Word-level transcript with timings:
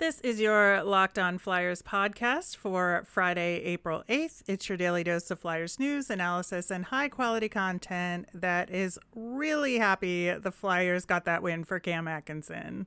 This 0.00 0.18
is 0.20 0.40
your 0.40 0.82
Locked 0.82 1.18
On 1.18 1.36
Flyers 1.36 1.82
podcast 1.82 2.56
for 2.56 3.04
Friday, 3.06 3.62
April 3.64 4.02
8th. 4.08 4.42
It's 4.46 4.66
your 4.66 4.78
daily 4.78 5.04
dose 5.04 5.30
of 5.30 5.38
Flyers 5.40 5.78
news, 5.78 6.08
analysis, 6.08 6.70
and 6.70 6.86
high 6.86 7.10
quality 7.10 7.50
content 7.50 8.26
that 8.32 8.70
is 8.70 8.98
really 9.14 9.76
happy 9.76 10.30
the 10.30 10.50
Flyers 10.50 11.04
got 11.04 11.26
that 11.26 11.42
win 11.42 11.64
for 11.64 11.78
Cam 11.78 12.08
Atkinson. 12.08 12.86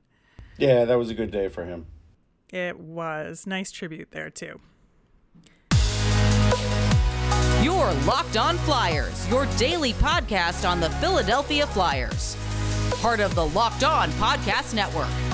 Yeah, 0.58 0.84
that 0.86 0.98
was 0.98 1.08
a 1.08 1.14
good 1.14 1.30
day 1.30 1.46
for 1.46 1.64
him. 1.64 1.86
It 2.52 2.80
was. 2.80 3.46
Nice 3.46 3.70
tribute 3.70 4.08
there, 4.10 4.28
too. 4.28 4.60
Your 7.62 7.92
Locked 8.08 8.36
On 8.36 8.58
Flyers, 8.58 9.28
your 9.28 9.46
daily 9.56 9.92
podcast 9.92 10.68
on 10.68 10.80
the 10.80 10.90
Philadelphia 10.90 11.68
Flyers. 11.68 12.36
Part 13.00 13.20
of 13.20 13.36
the 13.36 13.46
Locked 13.46 13.84
On 13.84 14.10
Podcast 14.10 14.74
Network. 14.74 15.33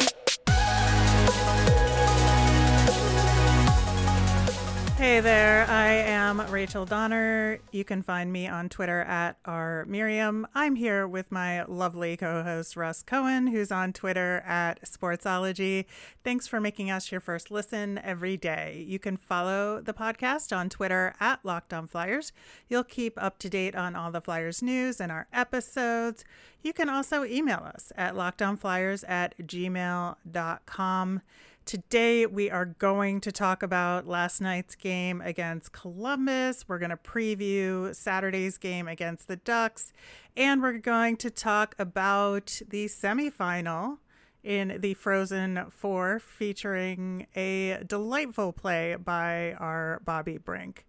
Hey 5.01 5.19
there, 5.19 5.65
I 5.65 5.93
am 5.93 6.39
Rachel 6.51 6.85
Donner. 6.85 7.57
You 7.71 7.83
can 7.83 8.03
find 8.03 8.31
me 8.31 8.47
on 8.47 8.69
Twitter 8.69 9.01
at 9.01 9.35
R 9.45 9.83
Miriam. 9.87 10.45
I'm 10.53 10.75
here 10.75 11.07
with 11.07 11.31
my 11.31 11.63
lovely 11.63 12.15
co 12.15 12.43
host 12.43 12.77
Russ 12.77 13.01
Cohen, 13.01 13.47
who's 13.47 13.71
on 13.71 13.93
Twitter 13.93 14.43
at 14.45 14.79
Sportsology. 14.83 15.85
Thanks 16.23 16.45
for 16.47 16.61
making 16.61 16.91
us 16.91 17.11
your 17.11 17.19
first 17.19 17.49
listen 17.49 17.97
every 17.97 18.37
day. 18.37 18.85
You 18.87 18.99
can 18.99 19.17
follow 19.17 19.81
the 19.81 19.91
podcast 19.91 20.55
on 20.55 20.69
Twitter 20.69 21.15
at 21.19 21.43
Locked 21.43 21.73
On 21.73 21.87
Flyers. 21.87 22.31
You'll 22.69 22.83
keep 22.83 23.19
up 23.19 23.39
to 23.39 23.49
date 23.49 23.75
on 23.75 23.95
all 23.95 24.11
the 24.11 24.21
Flyers 24.21 24.61
news 24.61 25.01
and 25.01 25.11
our 25.11 25.25
episodes. 25.33 26.23
You 26.61 26.73
can 26.73 26.89
also 26.89 27.23
email 27.23 27.63
us 27.73 27.91
at 27.97 28.13
lockedonflyers 28.13 29.03
at 29.09 29.35
gmail.com. 29.39 31.21
Today, 31.63 32.25
we 32.25 32.49
are 32.49 32.65
going 32.65 33.21
to 33.21 33.31
talk 33.31 33.61
about 33.61 34.07
last 34.07 34.41
night's 34.41 34.75
game 34.75 35.21
against 35.21 35.71
Columbus. 35.71 36.65
We're 36.67 36.79
going 36.79 36.89
to 36.89 36.97
preview 36.97 37.95
Saturday's 37.95 38.57
game 38.57 38.87
against 38.87 39.27
the 39.27 39.35
Ducks. 39.35 39.93
And 40.35 40.61
we're 40.61 40.79
going 40.79 41.17
to 41.17 41.29
talk 41.29 41.75
about 41.77 42.61
the 42.67 42.87
semifinal 42.87 43.99
in 44.43 44.79
the 44.81 44.95
Frozen 44.95 45.67
Four, 45.69 46.19
featuring 46.19 47.27
a 47.35 47.83
delightful 47.85 48.51
play 48.53 48.95
by 48.95 49.53
our 49.59 50.01
Bobby 50.03 50.39
Brink. 50.39 50.85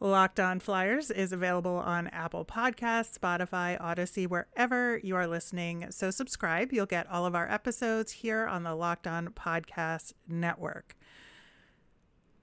Locked 0.00 0.40
On 0.40 0.58
Flyers 0.58 1.10
is 1.10 1.30
available 1.30 1.76
on 1.76 2.06
Apple 2.08 2.46
Podcasts, 2.46 3.18
Spotify, 3.18 3.78
Audacy, 3.78 4.26
wherever 4.26 4.98
you 5.02 5.14
are 5.14 5.26
listening. 5.26 5.86
So 5.90 6.10
subscribe. 6.10 6.72
You'll 6.72 6.86
get 6.86 7.06
all 7.10 7.26
of 7.26 7.34
our 7.34 7.50
episodes 7.50 8.12
here 8.12 8.46
on 8.46 8.62
the 8.62 8.74
Locked 8.74 9.06
On 9.06 9.28
Podcast 9.28 10.14
Network. 10.26 10.96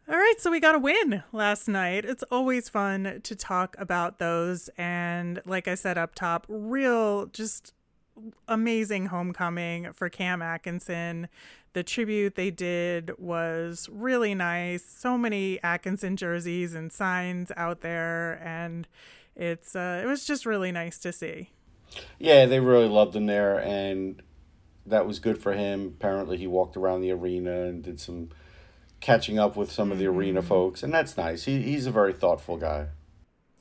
All 0.07 0.15
right, 0.15 0.35
so 0.37 0.51
we 0.51 0.59
got 0.59 0.75
a 0.75 0.79
win 0.79 1.23
last 1.33 1.67
night. 1.67 2.05
It's 2.05 2.23
always 2.31 2.69
fun 2.69 3.21
to 3.23 3.35
talk 3.35 3.75
about 3.79 4.19
those. 4.19 4.69
And 4.77 5.41
like 5.45 5.67
I 5.67 5.73
said 5.73 5.97
up 5.97 6.13
top, 6.13 6.45
real 6.47 7.25
just 7.25 7.73
amazing 8.47 9.07
homecoming 9.07 9.91
for 9.93 10.09
Cam 10.09 10.41
Atkinson. 10.43 11.27
The 11.77 11.83
tribute 11.83 12.33
they 12.33 12.49
did 12.49 13.11
was 13.19 13.87
really 13.91 14.33
nice. 14.33 14.83
So 14.83 15.15
many 15.15 15.61
Atkinson 15.61 16.17
jerseys 16.17 16.73
and 16.73 16.91
signs 16.91 17.51
out 17.55 17.81
there, 17.81 18.41
and 18.43 18.87
it's 19.35 19.75
uh, 19.75 20.01
it 20.03 20.07
was 20.07 20.25
just 20.25 20.47
really 20.47 20.71
nice 20.71 20.97
to 20.97 21.13
see. 21.13 21.51
Yeah, 22.17 22.47
they 22.47 22.59
really 22.59 22.87
loved 22.87 23.15
him 23.15 23.27
there, 23.27 23.59
and 23.59 24.23
that 24.87 25.05
was 25.05 25.19
good 25.19 25.37
for 25.37 25.53
him. 25.53 25.93
Apparently, 25.99 26.37
he 26.37 26.47
walked 26.47 26.75
around 26.75 27.01
the 27.01 27.11
arena 27.11 27.65
and 27.65 27.83
did 27.83 27.99
some 27.99 28.29
catching 28.99 29.37
up 29.37 29.55
with 29.55 29.71
some 29.71 29.91
of 29.91 29.99
the 29.99 30.07
arena 30.07 30.39
mm-hmm. 30.39 30.49
folks, 30.49 30.81
and 30.81 30.91
that's 30.91 31.15
nice. 31.15 31.43
He 31.43 31.61
he's 31.61 31.85
a 31.85 31.91
very 31.91 32.11
thoughtful 32.11 32.57
guy. 32.57 32.87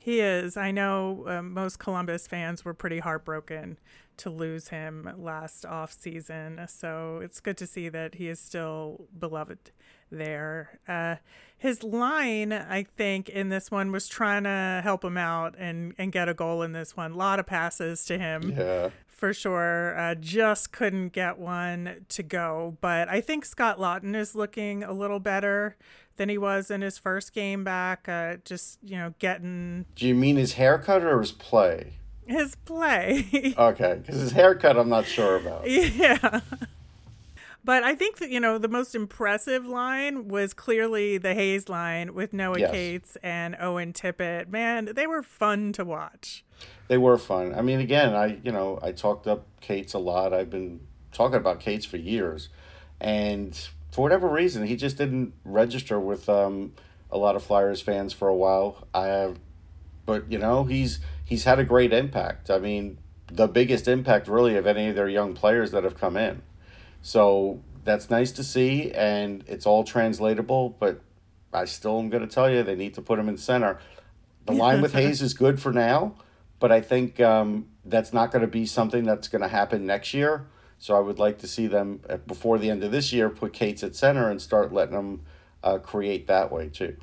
He 0.07 0.21
is. 0.21 0.55
I 0.55 0.71
know 0.71 1.25
um, 1.27 1.53
most 1.53 1.79
Columbus 1.79 2.27
fans 2.27 2.63
were 2.63 2.73
pretty 2.73 2.99
heartbroken 2.99 3.77
to 4.15 4.29
lose 4.29 4.69
him 4.69 5.13
last 5.17 5.65
off 5.65 5.91
season, 5.91 6.61
so 6.69 7.19
it's 7.21 7.41
good 7.41 7.57
to 7.57 7.67
see 7.67 7.89
that 7.89 8.15
he 8.15 8.29
is 8.29 8.39
still 8.39 9.09
beloved 9.19 9.71
there. 10.09 10.79
Uh, 10.87 11.17
his 11.57 11.83
line, 11.83 12.53
I 12.53 12.83
think, 12.83 13.27
in 13.27 13.49
this 13.49 13.69
one 13.69 13.91
was 13.91 14.07
trying 14.07 14.45
to 14.45 14.79
help 14.81 15.03
him 15.03 15.17
out 15.17 15.55
and 15.57 15.93
and 15.97 16.13
get 16.13 16.29
a 16.29 16.33
goal 16.33 16.61
in 16.61 16.71
this 16.71 16.95
one. 16.95 17.11
A 17.11 17.17
lot 17.17 17.37
of 17.37 17.45
passes 17.45 18.05
to 18.05 18.17
him. 18.17 18.53
Yeah. 18.57 18.91
For 19.17 19.33
sure, 19.33 19.97
uh, 19.97 20.13
just 20.13 20.71
couldn't 20.71 21.09
get 21.09 21.39
one 21.39 22.05
to 22.09 22.21
go. 22.21 22.77
But 22.81 23.09
I 23.09 23.19
think 23.19 23.45
Scott 23.45 23.79
Laughton 23.79 24.15
is 24.15 24.35
looking 24.35 24.83
a 24.83 24.93
little 24.93 25.19
better 25.19 25.75
than 26.17 26.29
he 26.29 26.37
was 26.37 26.69
in 26.69 26.81
his 26.81 26.99
first 26.99 27.33
game 27.33 27.63
back. 27.63 28.07
Uh, 28.07 28.37
just 28.45 28.77
you 28.83 28.95
know, 28.95 29.15
getting. 29.17 29.85
Do 29.95 30.07
you 30.07 30.13
mean 30.13 30.35
his 30.35 30.53
haircut 30.53 31.03
or 31.03 31.19
his 31.19 31.31
play? 31.31 31.93
His 32.27 32.55
play. 32.57 33.55
okay, 33.57 33.99
because 33.99 34.21
his 34.21 34.33
haircut, 34.33 34.77
I'm 34.77 34.89
not 34.89 35.07
sure 35.07 35.37
about. 35.37 35.67
Yeah. 35.67 36.41
But 37.63 37.83
I 37.83 37.95
think 37.95 38.17
that, 38.17 38.29
you 38.29 38.39
know, 38.39 38.57
the 38.57 38.69
most 38.69 38.95
impressive 38.95 39.65
line 39.65 40.29
was 40.29 40.53
clearly 40.53 41.17
the 41.17 41.33
Hayes 41.33 41.67
line 41.67 42.13
with 42.13 42.31
Noah 42.31 42.59
yes. 42.59 42.71
Cates 42.71 43.17
and 43.21 43.57
Owen 43.59 43.91
Tippett. 43.91 44.47
Man, 44.47 44.91
they 44.95 45.05
were 45.05 45.21
fun 45.21 45.73
to 45.73 45.83
watch. 45.83 46.45
They 46.87 46.97
were 46.97 47.17
fun. 47.17 47.53
I 47.53 47.61
mean, 47.61 47.79
again, 47.79 48.13
I, 48.13 48.39
you 48.43 48.51
know, 48.51 48.79
I 48.81 48.93
talked 48.93 49.27
up 49.27 49.45
Cates 49.59 49.93
a 49.93 49.99
lot. 49.99 50.33
I've 50.33 50.49
been 50.49 50.79
talking 51.11 51.35
about 51.37 51.59
Cates 51.59 51.85
for 51.85 51.97
years. 51.97 52.49
And 53.01 53.53
for 53.91 54.01
whatever 54.01 54.27
reason, 54.27 54.65
he 54.65 54.75
just 54.75 54.97
didn't 54.97 55.33
register 55.43 55.99
with 55.99 56.29
um, 56.29 56.73
a 57.11 57.17
lot 57.17 57.35
of 57.35 57.43
Flyers 57.43 57.81
fans 57.81 58.13
for 58.13 58.27
a 58.27 58.35
while. 58.35 58.87
I, 58.93 59.33
but 60.05 60.31
you 60.31 60.37
know, 60.39 60.63
he's 60.63 60.99
he's 61.25 61.43
had 61.43 61.59
a 61.59 61.63
great 61.63 61.93
impact. 61.93 62.49
I 62.49 62.59
mean, 62.59 62.97
the 63.31 63.47
biggest 63.47 63.87
impact 63.87 64.27
really 64.27 64.55
of 64.55 64.65
any 64.65 64.87
of 64.89 64.95
their 64.95 65.09
young 65.09 65.33
players 65.33 65.71
that 65.71 65.83
have 65.83 65.99
come 65.99 66.15
in. 66.15 66.41
So 67.07 67.61
that's 67.85 68.09
nice 68.09 68.33
to 68.33 68.43
see, 68.43 68.91
and 68.91 69.41
it's 69.47 69.65
all 69.65 69.85
translatable. 69.85 70.75
But 70.77 70.99
I 71.53 71.63
still 71.63 71.99
am 71.99 72.09
going 72.09 72.27
to 72.27 72.27
tell 72.27 72.51
you 72.51 72.63
they 72.63 72.75
need 72.75 72.95
to 72.95 73.01
put 73.01 73.17
him 73.17 73.29
in 73.29 73.37
center. 73.37 73.79
The 74.45 74.51
line 74.65 74.81
with 74.81 74.91
Hayes 74.91 75.21
is 75.21 75.33
good 75.33 75.61
for 75.61 75.71
now, 75.71 76.15
but 76.59 76.69
I 76.69 76.81
think 76.81 77.21
um, 77.21 77.67
that's 77.85 78.11
not 78.11 78.31
going 78.31 78.41
to 78.41 78.47
be 78.47 78.65
something 78.65 79.05
that's 79.05 79.29
going 79.29 79.41
to 79.41 79.47
happen 79.47 79.85
next 79.85 80.13
year. 80.13 80.47
So 80.79 80.97
I 80.97 80.99
would 80.99 81.17
like 81.17 81.37
to 81.37 81.47
see 81.47 81.67
them 81.67 82.01
uh, 82.09 82.17
before 82.17 82.59
the 82.59 82.69
end 82.69 82.83
of 82.83 82.91
this 82.91 83.13
year 83.13 83.29
put 83.29 83.53
Cates 83.53 83.83
at 83.83 83.95
center 83.95 84.29
and 84.29 84.41
start 84.41 84.73
letting 84.73 84.95
them 84.95 85.21
uh, 85.63 85.77
create 85.77 86.27
that 86.27 86.51
way 86.51 86.67
too. 86.67 86.97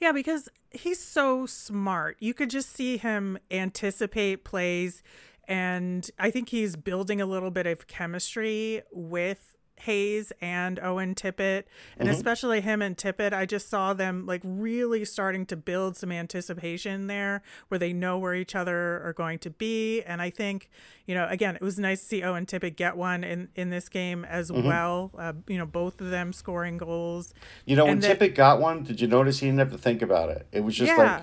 Yeah, 0.00 0.12
because 0.12 0.50
he's 0.70 1.02
so 1.02 1.46
smart. 1.46 2.18
You 2.20 2.34
could 2.34 2.50
just 2.50 2.76
see 2.76 2.98
him 2.98 3.38
anticipate 3.50 4.44
plays, 4.44 5.02
and 5.48 6.10
I 6.18 6.30
think 6.30 6.50
he's 6.50 6.76
building 6.76 7.20
a 7.20 7.26
little 7.26 7.50
bit 7.50 7.66
of 7.66 7.86
chemistry 7.86 8.82
with 8.90 9.52
Hayes 9.82 10.32
and 10.40 10.78
Owen 10.80 11.14
Tippett, 11.14 11.64
and 11.98 12.08
mm-hmm. 12.08 12.10
especially 12.10 12.60
him 12.60 12.80
and 12.82 12.96
Tippett, 12.96 13.32
I 13.32 13.46
just 13.46 13.68
saw 13.68 13.92
them 13.92 14.26
like 14.26 14.40
really 14.44 15.04
starting 15.04 15.44
to 15.46 15.56
build 15.56 15.96
some 15.96 16.12
anticipation 16.12 17.08
there 17.08 17.42
where 17.68 17.78
they 17.78 17.92
know 17.92 18.18
where 18.18 18.34
each 18.34 18.54
other 18.54 19.02
are 19.04 19.12
going 19.12 19.38
to 19.40 19.50
be. 19.50 20.02
And 20.02 20.22
I 20.22 20.30
think, 20.30 20.70
you 21.06 21.14
know, 21.14 21.26
again, 21.28 21.56
it 21.56 21.62
was 21.62 21.78
nice 21.78 22.00
to 22.00 22.06
see 22.06 22.22
Owen 22.22 22.46
Tippett 22.46 22.76
get 22.76 22.96
one 22.96 23.24
in, 23.24 23.48
in 23.56 23.70
this 23.70 23.88
game 23.88 24.24
as 24.24 24.50
mm-hmm. 24.50 24.68
well. 24.68 25.10
Uh, 25.18 25.32
you 25.48 25.58
know, 25.58 25.66
both 25.66 26.00
of 26.00 26.10
them 26.10 26.32
scoring 26.32 26.78
goals. 26.78 27.34
You 27.64 27.74
know, 27.74 27.86
when 27.86 27.98
that, 28.00 28.20
Tippett 28.20 28.34
got 28.34 28.60
one, 28.60 28.84
did 28.84 29.00
you 29.00 29.08
notice 29.08 29.40
he 29.40 29.46
didn't 29.46 29.58
have 29.58 29.72
to 29.72 29.78
think 29.78 30.02
about 30.02 30.28
it? 30.30 30.46
It 30.52 30.60
was 30.60 30.76
just 30.76 30.92
yeah, 30.92 30.96
like 30.96 31.22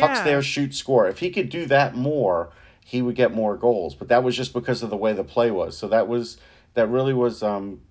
pucks 0.00 0.18
yeah. 0.18 0.24
there, 0.24 0.42
shoot, 0.42 0.74
score. 0.74 1.08
If 1.08 1.18
he 1.18 1.30
could 1.30 1.50
do 1.50 1.66
that 1.66 1.94
more, 1.94 2.52
he 2.88 3.02
would 3.02 3.14
get 3.14 3.34
more 3.34 3.54
goals. 3.54 3.94
But 3.94 4.08
that 4.08 4.24
was 4.24 4.34
just 4.34 4.54
because 4.54 4.82
of 4.82 4.88
the 4.88 4.96
way 4.96 5.12
the 5.12 5.22
play 5.22 5.50
was. 5.50 5.76
So 5.76 5.88
that 5.88 6.08
was 6.08 6.38
that 6.72 6.88
really 6.88 7.12
was 7.12 7.42
um, 7.42 7.82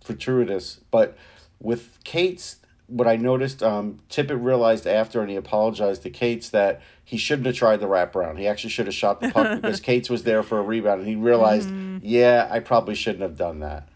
fortuitous. 0.00 0.78
But 0.92 1.18
with 1.58 1.98
Cates, 2.04 2.58
what 2.86 3.08
I 3.08 3.16
noticed, 3.16 3.64
um, 3.64 3.98
Tippett 4.08 4.40
realized 4.40 4.86
after, 4.86 5.20
and 5.20 5.28
he 5.28 5.34
apologized 5.34 6.02
to 6.04 6.10
Cates 6.10 6.50
that 6.50 6.80
he 7.04 7.16
shouldn't 7.16 7.46
have 7.46 7.56
tried 7.56 7.80
the 7.80 7.88
wraparound. 7.88 8.38
He 8.38 8.46
actually 8.46 8.70
should 8.70 8.86
have 8.86 8.94
shot 8.94 9.20
the 9.20 9.30
puck 9.30 9.56
because 9.60 9.80
Cates 9.80 10.08
was 10.08 10.22
there 10.22 10.44
for 10.44 10.60
a 10.60 10.62
rebound, 10.62 11.00
and 11.00 11.08
he 11.08 11.16
realized, 11.16 11.68
mm. 11.68 11.98
yeah, 12.04 12.46
I 12.48 12.60
probably 12.60 12.94
shouldn't 12.94 13.22
have 13.22 13.36
done 13.36 13.58
that. 13.58 13.88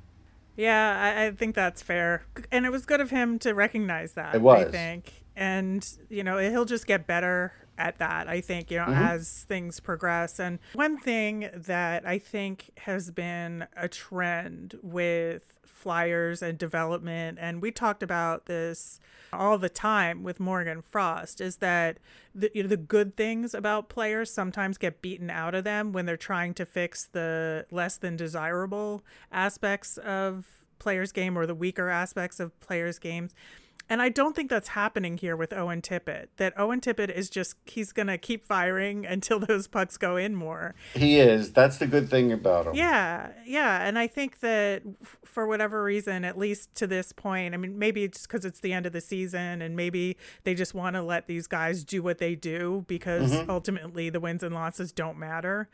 Yeah, 0.56 1.14
I, 1.16 1.26
I, 1.26 1.30
think 1.30 1.54
that's 1.54 1.82
fair, 1.82 2.24
and 2.50 2.66
it 2.66 2.72
was 2.72 2.84
good 2.84 3.00
of 3.00 3.10
him 3.10 3.38
to 3.38 3.54
recognize 3.54 4.14
that. 4.14 4.34
It 4.34 4.42
was, 4.42 4.66
I 4.66 4.70
think, 4.72 5.12
and 5.36 5.88
you 6.10 6.24
know, 6.24 6.38
he'll 6.38 6.64
just 6.64 6.88
get 6.88 7.06
better 7.06 7.52
at 7.82 7.98
that, 7.98 8.28
I 8.28 8.40
think, 8.40 8.70
you 8.70 8.78
know, 8.78 8.84
mm-hmm. 8.84 8.94
as 8.94 9.44
things 9.48 9.80
progress. 9.80 10.38
And 10.38 10.60
one 10.74 10.96
thing 10.98 11.50
that 11.52 12.06
I 12.06 12.18
think 12.18 12.70
has 12.78 13.10
been 13.10 13.66
a 13.76 13.88
trend 13.88 14.78
with 14.82 15.58
flyers 15.64 16.42
and 16.42 16.56
development, 16.56 17.38
and 17.40 17.60
we 17.60 17.72
talked 17.72 18.04
about 18.04 18.46
this 18.46 19.00
all 19.32 19.58
the 19.58 19.68
time 19.68 20.22
with 20.22 20.38
Morgan 20.38 20.80
Frost, 20.80 21.40
is 21.40 21.56
that 21.56 21.98
the, 22.32 22.52
you 22.54 22.62
know, 22.62 22.68
the 22.68 22.76
good 22.76 23.16
things 23.16 23.52
about 23.52 23.88
players 23.88 24.32
sometimes 24.32 24.78
get 24.78 25.02
beaten 25.02 25.28
out 25.28 25.54
of 25.56 25.64
them 25.64 25.92
when 25.92 26.06
they're 26.06 26.16
trying 26.16 26.54
to 26.54 26.64
fix 26.64 27.06
the 27.06 27.66
less 27.72 27.96
than 27.96 28.16
desirable 28.16 29.02
aspects 29.32 29.98
of 29.98 30.46
players' 30.78 31.12
game 31.12 31.36
or 31.36 31.46
the 31.46 31.54
weaker 31.54 31.88
aspects 31.88 32.38
of 32.38 32.58
players' 32.60 33.00
games. 33.00 33.34
And 33.88 34.00
I 34.00 34.08
don't 34.08 34.34
think 34.34 34.50
that's 34.50 34.68
happening 34.68 35.18
here 35.18 35.36
with 35.36 35.52
Owen 35.52 35.82
Tippett. 35.82 36.28
That 36.36 36.58
Owen 36.58 36.80
Tippett 36.80 37.10
is 37.10 37.28
just 37.28 37.56
he's 37.64 37.92
gonna 37.92 38.18
keep 38.18 38.46
firing 38.46 39.06
until 39.12 39.38
those 39.38 39.68
pucks 39.68 39.96
go 39.96 40.16
in 40.16 40.34
more. 40.34 40.74
He 40.94 41.18
is. 41.18 41.52
That's 41.52 41.78
the 41.78 41.86
good 41.86 42.08
thing 42.08 42.32
about 42.32 42.66
him. 42.66 42.74
Yeah, 42.74 43.30
yeah. 43.46 43.86
And 43.86 43.98
I 43.98 44.06
think 44.06 44.40
that 44.40 44.82
for 45.24 45.46
whatever 45.46 45.82
reason, 45.82 46.24
at 46.24 46.38
least 46.38 46.74
to 46.76 46.86
this 46.86 47.12
point, 47.12 47.54
I 47.54 47.56
mean, 47.56 47.78
maybe 47.78 48.04
it's 48.04 48.26
because 48.26 48.44
it's 48.44 48.60
the 48.60 48.72
end 48.72 48.86
of 48.86 48.92
the 48.92 49.00
season, 49.00 49.62
and 49.62 49.76
maybe 49.76 50.16
they 50.44 50.54
just 50.54 50.74
want 50.74 50.96
to 50.96 51.02
let 51.02 51.26
these 51.26 51.46
guys 51.46 51.84
do 51.84 52.02
what 52.02 52.18
they 52.18 52.34
do 52.34 52.84
because 52.86 53.32
mm-hmm. 53.32 53.50
ultimately 53.50 54.10
the 54.10 54.20
wins 54.20 54.42
and 54.42 54.54
losses 54.54 54.92
don't 54.92 55.18
matter 55.18 55.68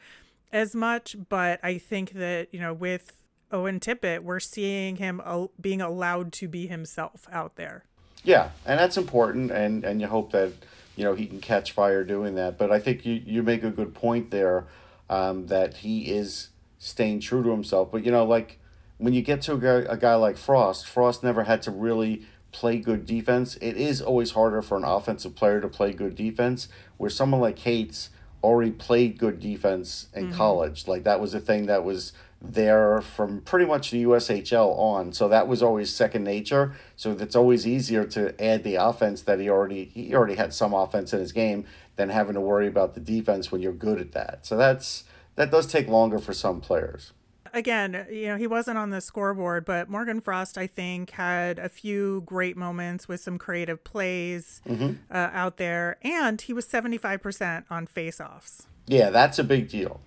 as 0.53 0.75
much. 0.75 1.17
But 1.29 1.61
I 1.63 1.79
think 1.79 2.13
that 2.13 2.49
you 2.53 2.61
know 2.61 2.73
with 2.73 3.19
Owen 3.51 3.81
Tippett, 3.81 4.21
we're 4.21 4.41
seeing 4.41 4.97
him 4.97 5.21
being 5.61 5.81
allowed 5.81 6.33
to 6.35 6.49
be 6.49 6.67
himself 6.67 7.27
out 7.33 7.57
there. 7.57 7.85
Yeah, 8.29 8.51
and 8.67 8.79
that's 8.79 8.99
important, 8.99 9.51
and 9.51 9.85
and 9.85 10.03
you 10.03 10.07
hope 10.07 10.33
that 10.33 10.53
you 10.97 11.05
know 11.05 11.15
he 11.15 11.25
can 11.25 11.41
catch 11.41 11.73
fire 11.73 12.05
doing 12.05 12.35
that. 12.35 12.59
But 12.59 12.71
I 12.71 12.79
think 12.79 13.07
you 13.07 13.15
you 13.15 13.43
make 13.43 13.65
a 13.65 13.71
good 13.71 13.95
point 13.95 14.31
there, 14.31 14.67
um, 15.09 15.47
that 15.47 15.79
he 15.79 16.11
is 16.11 16.51
staying 16.79 17.21
true 17.21 17.43
to 17.43 17.49
himself. 17.49 17.91
But 17.91 18.05
you 18.05 18.13
know, 18.13 18.27
like 18.27 18.59
when 18.99 19.15
you 19.15 19.23
get 19.23 19.41
to 19.43 19.55
a 19.55 19.59
guy, 19.59 19.77
a 19.89 19.97
guy 19.97 20.15
like 20.17 20.37
Frost, 20.37 20.87
Frost 20.87 21.25
never 21.25 21.45
had 21.45 21.63
to 21.63 21.71
really 21.71 22.27
play 22.53 22.77
good 22.77 23.07
defense. 23.07 23.57
It 23.63 23.79
is 23.79 24.03
always 24.03 24.33
harder 24.33 24.61
for 24.61 24.77
an 24.77 24.85
offensive 24.85 25.35
player 25.35 25.63
to 25.63 25.69
play 25.69 25.95
good 25.95 26.15
defense, 26.15 26.69
where 26.99 27.09
someone 27.09 27.41
like 27.41 27.59
Hayes 27.61 28.11
already 28.45 28.73
played 28.73 29.17
good 29.17 29.41
defense 29.41 30.09
in 30.15 30.27
mm-hmm. 30.27 30.37
college. 30.37 30.87
Like 30.87 31.05
that 31.05 31.19
was 31.19 31.33
a 31.33 31.41
thing 31.41 31.65
that 31.65 31.83
was 31.83 32.13
there 32.41 33.01
from 33.01 33.41
pretty 33.41 33.67
much 33.67 33.91
the 33.91 34.05
USHL 34.05 34.79
on. 34.79 35.13
So 35.13 35.29
that 35.29 35.49
was 35.49 35.63
always 35.63 35.93
second 35.93 36.25
nature. 36.25 36.75
So 36.97 37.13
it's 37.13 37.35
always 37.35 37.67
easier 37.67 38.05
to 38.07 38.41
add 38.43 38.65
the 38.65 38.77
offense 38.77 39.23
that 39.23 39.41
he 39.41 39.49
already 39.49 39.87
he 39.87 40.15
already 40.15 40.37
had 40.37 40.55
some 40.55 40.73
offense 40.73 41.13
in 41.13 41.21
his 41.21 41.33
game 41.33 41.65
than 41.97 42.11
having 42.11 42.35
to 42.35 42.41
worry 42.41 42.69
about 42.69 42.95
the 42.95 43.01
defense 43.01 43.51
when 43.51 43.61
you're 43.61 43.73
good 43.73 44.01
at 44.01 44.13
that. 44.13 44.47
So 44.47 44.57
that's 44.57 45.05
that 45.35 45.51
does 45.51 45.67
take 45.67 45.89
longer 45.89 46.19
for 46.19 46.33
some 46.33 46.61
players. 46.61 47.13
Again, 47.55 48.07
you 48.11 48.29
know, 48.29 48.37
he 48.37 48.47
wasn't 48.47 48.77
on 48.77 48.91
the 48.91 49.01
scoreboard, 49.01 49.65
but 49.65 49.89
Morgan 49.89 50.21
Frost, 50.21 50.59
I 50.59 50.67
think, 50.67 51.11
had 51.11 51.59
a 51.59 51.69
few 51.69 52.23
great 52.27 52.57
moments 52.57 53.09
with 53.09 53.21
some 53.21 53.39
creative 53.39 53.83
plays 53.85 54.61
mm-hmm. 54.69 54.95
uh, 55.11 55.31
out 55.33 55.57
there, 55.57 55.97
and 56.03 56.41
he 56.41 56.53
was 56.53 56.67
75% 56.67 57.65
on 57.71 57.87
faceoffs. 57.87 58.67
Yeah, 58.87 59.09
that's 59.09 59.39
a 59.39 59.45
big 59.45 59.69
deal. 59.69 60.01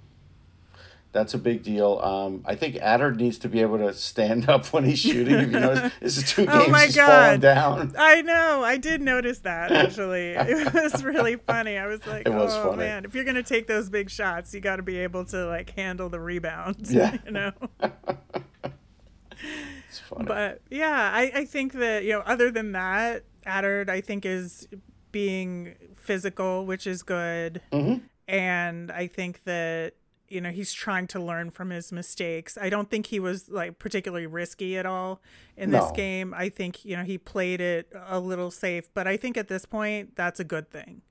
That's 1.13 1.34
a 1.34 1.38
big 1.38 1.62
deal. 1.62 2.00
Um, 2.02 2.42
I 2.46 2.56
think 2.56 2.78
Adder 2.78 3.13
needs 3.13 3.38
to 3.40 3.50
be 3.50 3.60
able 3.60 3.78
to 3.80 3.94
stand 3.94 4.50
up 4.50 4.68
when 4.68 4.86
he's 4.86 5.00
shooting. 5.00 5.36
If 5.36 5.52
you 5.52 5.60
notice, 5.60 5.94
this 6.00 6.18
is 6.18 6.31
two 6.31 6.44
oh 6.50 6.56
games 6.60 6.68
oh 6.68 6.72
my 6.72 6.88
God. 6.88 7.08
falling 7.08 7.40
down. 7.42 7.94
I 7.98 8.22
know. 8.22 8.63
I 8.63 8.78
did 8.78 9.02
notice 9.02 9.40
that 9.40 9.72
actually. 9.72 10.31
it 10.38 10.74
was 10.74 11.04
really 11.04 11.36
funny. 11.36 11.78
I 11.78 11.88
was 11.88 12.06
like, 12.08 12.28
was 12.28 12.56
oh 12.56 12.69
funny. 12.69 12.78
man, 12.78 13.06
if 13.06 13.13
you're 13.13 13.25
gonna 13.25 13.44
take 13.44 13.68
those 13.68 13.90
big 13.90 14.10
shots, 14.10 14.54
you 14.54 14.62
got 14.62 14.78
to 14.78 14.84
be 14.84 14.98
able 15.00 15.25
to 15.25 15.46
like 15.48 15.72
handle 15.72 16.10
the 16.10 16.19
rebounds. 16.19 16.94
Yeah. 16.94 17.18
You 17.25 17.31
know. 17.31 17.52
it's 17.81 20.00
funny. 20.00 20.25
But 20.25 20.62
yeah, 20.69 21.12
I, 21.13 21.31
I 21.36 21.46
think 21.46 21.74
that 21.74 22.06
you 22.06 22.13
know, 22.13 22.22
other 22.22 22.52
than 22.52 22.72
that, 22.72 23.25
Adder, 23.46 23.86
I 23.90 24.00
think 24.00 24.25
is 24.25 24.68
being 25.12 25.75
physical, 25.96 26.66
which 26.66 26.88
is 26.88 27.04
good. 27.04 27.62
Mm-hmm. 27.72 28.06
And 28.28 28.92
I 28.92 29.08
think 29.08 29.44
that 29.44 29.94
you 30.31 30.42
know 30.42 30.50
he's 30.50 30.74
trying 30.74 31.07
to 31.07 31.19
learn 31.19 31.50
from 31.50 31.69
his 31.69 31.92
mistakes 31.92 32.57
i 32.60 32.69
don't 32.69 32.89
think 32.89 33.07
he 33.07 33.19
was 33.19 33.50
like 33.50 33.80
particularly 33.80 34.28
risky 34.28 34.78
at 34.78 34.86
all 34.86 35.22
in 35.57 35.72
no. 35.72 35.81
this 35.81 35.92
game 35.92 36.33
i 36.36 36.50
think 36.50 36.83
you 36.86 36.95
know 36.95 37.04
he 37.04 37.18
played 37.18 37.62
it 37.62 37.92
a 38.07 38.19
little 38.19 38.51
safe 38.51 38.89
but 38.94 39.07
i 39.07 39.18
think 39.18 39.38
at 39.38 39.48
this 39.48 39.66
point 39.66 40.16
that's 40.16 40.39
a 40.39 40.44
good 40.44 40.69
thing 40.69 41.01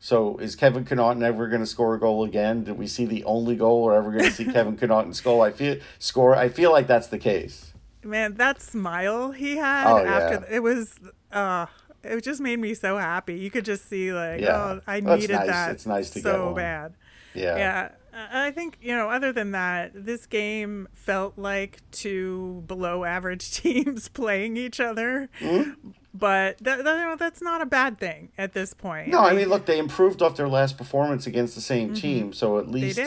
so 0.00 0.38
is 0.38 0.54
Kevin 0.54 0.84
Connauton 0.84 1.24
ever 1.24 1.48
going 1.48 1.60
to 1.60 1.66
score 1.66 1.94
a 1.94 1.98
goal 1.98 2.22
again? 2.22 2.62
Did 2.62 2.78
we 2.78 2.86
see 2.86 3.04
the 3.04 3.24
only 3.24 3.56
goal 3.56 3.82
we're 3.82 3.96
ever 3.96 4.12
going 4.12 4.26
to 4.26 4.30
see 4.30 4.44
Kevin 4.52 4.76
Connauton 4.76 5.12
score? 5.12 5.44
I 5.44 5.50
feel 5.50 5.78
score. 5.98 6.36
I 6.36 6.48
feel 6.48 6.70
like 6.70 6.86
that's 6.86 7.08
the 7.08 7.18
case. 7.18 7.72
Man, 8.04 8.34
that 8.34 8.62
smile 8.62 9.32
he 9.32 9.56
had 9.56 9.90
oh, 9.90 9.98
after 9.98 10.46
yeah. 10.48 10.56
it 10.56 10.62
was 10.62 11.00
uh 11.32 11.66
it 12.04 12.22
just 12.22 12.40
made 12.40 12.58
me 12.58 12.74
so 12.74 12.96
happy. 12.96 13.38
You 13.38 13.50
could 13.50 13.64
just 13.64 13.88
see 13.88 14.12
like, 14.12 14.40
yeah. 14.40 14.56
oh, 14.56 14.80
I 14.86 15.00
needed 15.00 15.30
nice. 15.30 15.46
that. 15.48 15.70
It's 15.72 15.86
nice 15.86 16.10
to 16.10 16.20
so 16.20 16.54
bad. 16.54 16.94
Yeah. 17.34 17.56
Yeah. 17.56 17.88
I 18.30 18.50
think, 18.50 18.78
you 18.80 18.96
know, 18.96 19.08
other 19.08 19.32
than 19.32 19.52
that, 19.52 19.92
this 19.94 20.26
game 20.26 20.88
felt 20.94 21.38
like 21.38 21.78
two 21.90 22.64
below 22.66 23.04
average 23.04 23.50
teams 23.52 24.08
playing 24.08 24.56
each 24.56 24.80
other. 24.80 25.28
Mm-hmm. 25.40 25.90
But 26.14 26.58
that, 26.58 26.84
that, 26.84 27.18
that's 27.18 27.40
not 27.40 27.60
a 27.60 27.66
bad 27.66 27.98
thing 27.98 28.30
at 28.36 28.52
this 28.52 28.74
point. 28.74 29.08
No, 29.08 29.20
I 29.20 29.34
mean, 29.34 29.48
look, 29.48 29.66
they 29.66 29.78
improved 29.78 30.20
off 30.20 30.36
their 30.36 30.48
last 30.48 30.76
performance 30.76 31.26
against 31.26 31.54
the 31.54 31.60
same 31.60 31.88
mm-hmm. 31.88 31.94
team. 31.94 32.32
So 32.32 32.58
at 32.58 32.68
least 32.68 33.00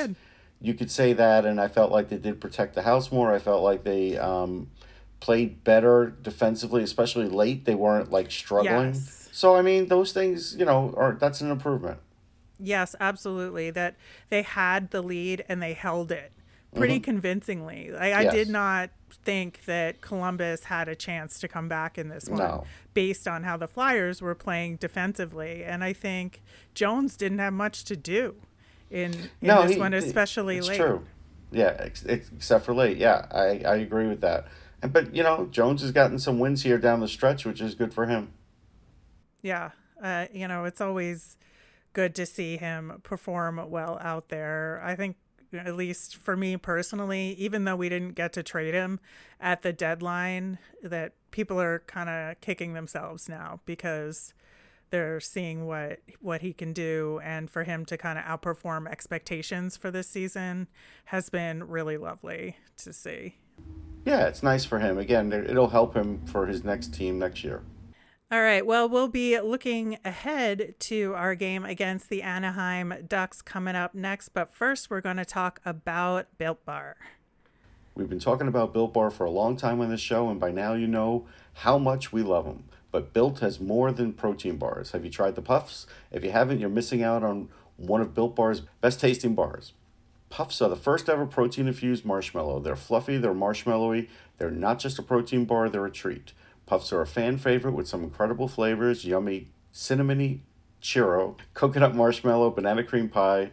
you 0.62 0.74
could 0.74 0.90
say 0.90 1.14
that. 1.14 1.46
And 1.46 1.60
I 1.60 1.68
felt 1.68 1.92
like 1.92 2.10
they 2.10 2.18
did 2.18 2.40
protect 2.40 2.76
the 2.76 2.84
house 2.84 3.12
more. 3.12 3.34
I 3.34 3.40
felt 3.40 3.64
like 3.64 3.84
they 3.84 4.18
um, 4.18 4.70
played 5.20 5.64
better 5.64 6.14
defensively, 6.22 6.84
especially 6.84 7.28
late. 7.28 7.66
They 7.66 7.76
weren't 7.76 8.12
like 8.12 8.32
struggling. 8.32 8.94
Yes. 8.94 9.30
So, 9.34 9.56
I 9.56 9.62
mean, 9.62 9.88
those 9.88 10.14
things, 10.14 10.56
you 10.58 10.66
know, 10.66 10.94
are 10.96 11.18
that's 11.20 11.42
an 11.42 11.52
improvement. 11.52 12.00
Yes, 12.62 12.96
absolutely. 13.00 13.72
That 13.72 13.96
they 14.30 14.44
had 14.44 14.92
the 14.92 15.02
lead 15.02 15.44
and 15.50 15.62
they 15.62 15.74
held 15.74 16.12
it 16.12 16.32
pretty 16.76 16.96
mm-hmm. 16.96 17.04
convincingly. 17.04 17.92
I, 17.94 18.22
I 18.22 18.30
did 18.30 18.50
not 18.50 18.92
think 19.24 19.66
that 19.66 20.02
Columbus 20.02 20.66
had 20.66 20.88
a 20.88 20.96
chance 20.96 21.40
to 21.42 21.48
come 21.48 21.68
back 21.68 21.98
in 21.98 22.08
this 22.08 22.30
one 22.30 22.40
no. 22.40 22.64
based 22.94 23.28
on 23.28 23.44
how 23.44 23.58
the 23.58 23.68
Flyers 23.68 24.22
were 24.22 24.36
playing 24.36 24.78
defensively. 24.78 25.64
And 25.64 25.84
I 25.84 25.94
think 25.94 26.42
Jones 26.74 27.18
didn't 27.18 27.40
have 27.40 27.54
much 27.54 27.84
to 27.86 27.98
do 27.98 28.36
in, 28.90 29.14
in 29.14 29.30
no, 29.42 29.64
this 29.64 29.74
he, 29.74 29.80
one, 29.80 29.94
especially 29.94 30.58
it's 30.58 30.68
late. 30.70 30.78
True. 30.78 31.06
Yeah, 31.52 31.76
ex- 31.80 32.06
except 32.06 32.66
for 32.66 32.74
late. 32.74 32.98
Yeah, 32.98 33.26
I, 33.32 33.62
I 33.66 33.76
agree 33.76 34.08
with 34.08 34.22
that. 34.22 34.48
And 34.82 34.94
but 34.94 35.14
you 35.14 35.24
know, 35.24 35.48
Jones 35.52 35.82
has 35.82 35.92
gotten 35.92 36.18
some 36.18 36.40
wins 36.40 36.64
here 36.64 36.78
down 36.78 37.02
the 37.02 37.08
stretch, 37.08 37.46
which 37.46 37.62
is 37.62 37.76
good 37.76 37.94
for 37.94 38.06
him. 38.06 38.32
Yeah, 39.42 39.72
uh, 40.02 40.28
you 40.34 40.48
know, 40.48 40.64
it's 40.66 40.82
always 40.82 41.38
good 41.94 42.16
to 42.16 42.26
see 42.26 42.58
him 42.58 43.02
perform 43.04 43.70
well 43.70 43.98
out 44.02 44.30
there. 44.30 44.82
I 44.84 44.96
think 44.96 45.18
at 45.54 45.76
least 45.76 46.16
for 46.16 46.38
me 46.38 46.58
personally, 46.58 47.36
even 47.38 47.66
though 47.66 47.76
we 47.76 47.90
didn't 47.90 48.16
get 48.16 48.34
to 48.34 48.44
trade 48.44 48.74
him 48.74 49.00
at 49.40 49.62
the 49.62 49.74
deadline, 49.74 50.60
that 50.82 51.14
people 51.32 51.60
are 51.60 51.80
kind 51.88 52.10
of 52.10 52.40
kicking 52.42 52.74
themselves 52.74 53.28
now 53.28 53.60
because 53.66 54.34
they're 54.92 55.20
seeing 55.20 55.66
what 55.66 56.00
what 56.20 56.42
he 56.42 56.54
can 56.54 56.74
do 56.74 57.20
and 57.24 57.50
for 57.50 57.64
him 57.64 57.86
to 57.86 57.98
kind 57.98 58.20
of 58.20 58.26
outperform 58.26 58.88
expectations 58.90 59.78
for 59.78 59.90
this 59.90 60.08
season 60.08 60.68
has 61.06 61.30
been 61.30 61.64
really 61.64 61.98
lovely 61.98 62.58
to 62.78 62.94
see. 62.94 63.36
Yeah, 64.06 64.28
it's 64.28 64.44
nice 64.44 64.66
for 64.66 64.80
him. 64.80 64.98
Again, 64.98 65.32
it'll 65.32 65.70
help 65.70 65.96
him 65.96 66.26
for 66.26 66.48
his 66.48 66.64
next 66.64 66.94
team 66.94 67.20
next 67.20 67.44
year. 67.44 67.62
All 68.32 68.42
right. 68.42 68.66
Well, 68.66 68.88
we'll 68.88 69.10
be 69.10 69.38
looking 69.42 69.98
ahead 70.06 70.76
to 70.80 71.14
our 71.18 71.36
game 71.36 71.66
against 71.66 72.08
the 72.08 72.22
Anaheim 72.22 72.94
Ducks 73.10 73.42
coming 73.42 73.76
up 73.76 73.94
next. 73.94 74.30
But 74.30 74.54
first, 74.54 74.90
we're 74.90 75.02
going 75.02 75.18
to 75.18 75.26
talk 75.26 75.60
about 75.66 76.28
Built 76.38 76.64
Bar. 76.64 76.96
We've 77.94 78.08
been 78.08 78.22
talking 78.22 78.48
about 78.48 78.72
Built 78.72 78.94
Bar 78.94 79.12
for 79.12 79.26
a 79.26 79.30
long 79.30 79.58
time 79.58 79.82
on 79.82 79.90
this 79.90 80.00
show, 80.00 80.30
and 80.30 80.40
by 80.40 80.50
now 80.50 80.76
you 80.76 80.88
know 80.88 81.28
how 81.56 81.78
much 81.78 82.14
we 82.14 82.24
love 82.24 82.46
them. 82.46 82.70
But 82.90 83.12
Built 83.12 83.40
has 83.40 83.60
more 83.60 83.92
than 83.92 84.14
protein 84.14 84.56
bars. 84.56 84.92
Have 84.92 85.04
you 85.04 85.12
tried 85.12 85.36
the 85.36 85.42
puffs? 85.42 85.86
If 86.10 86.24
you 86.24 86.32
haven't, 86.32 86.62
you're 86.62 86.70
missing 86.70 87.04
out 87.04 87.24
on 87.24 87.50
one 87.76 88.00
of 88.00 88.14
Built 88.14 88.34
Bar's 88.34 88.62
best 88.80 89.02
tasting 89.02 89.36
bars. 89.36 89.74
Puffs 90.30 90.62
are 90.62 90.70
the 90.70 90.78
first 90.78 91.10
ever 91.10 91.26
protein 91.26 91.68
infused 91.68 92.06
marshmallow. 92.06 92.62
They're 92.62 92.78
fluffy, 92.78 93.18
they're 93.18 93.34
marshmallowy, 93.34 94.08
they're 94.38 94.50
not 94.50 94.80
just 94.80 94.98
a 94.98 95.04
protein 95.04 95.44
bar, 95.44 95.68
they're 95.68 95.86
a 95.86 95.92
treat. 95.92 96.32
Puffs 96.72 96.94
are 96.94 97.02
a 97.02 97.06
fan 97.06 97.38
favorite 97.38 97.74
with 97.74 97.86
some 97.86 98.02
incredible 98.02 98.48
flavors 98.48 99.04
yummy 99.04 99.50
cinnamony 99.74 100.40
churro, 100.82 101.36
coconut 101.54 101.94
marshmallow, 101.94 102.50
banana 102.50 102.82
cream 102.82 103.10
pie. 103.10 103.52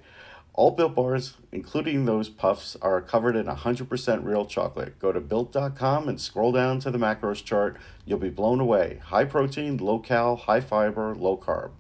All 0.55 0.71
Built 0.71 0.95
Bars, 0.95 1.35
including 1.51 2.05
those 2.05 2.29
puffs, 2.29 2.77
are 2.81 3.01
covered 3.01 3.35
in 3.35 3.47
100% 3.47 4.25
real 4.25 4.47
chocolate. 4.47 5.01
Go 5.01 5.11
to 5.11 5.21
built.com 5.21 6.09
and 6.09 6.21
scroll 6.21 6.53
down 6.53 6.79
to 6.79 6.93
the 6.93 6.99
macros 6.99 7.45
chart. 7.45 7.77
You'll 8.05 8.21
be 8.21 8.31
blown 8.31 8.61
away. 8.61 9.01
High 9.03 9.25
protein, 9.25 9.79
low 9.79 9.99
cal, 9.99 10.37
high 10.37 10.61
fiber, 10.61 11.13
low 11.17 11.37
carb. 11.37 11.73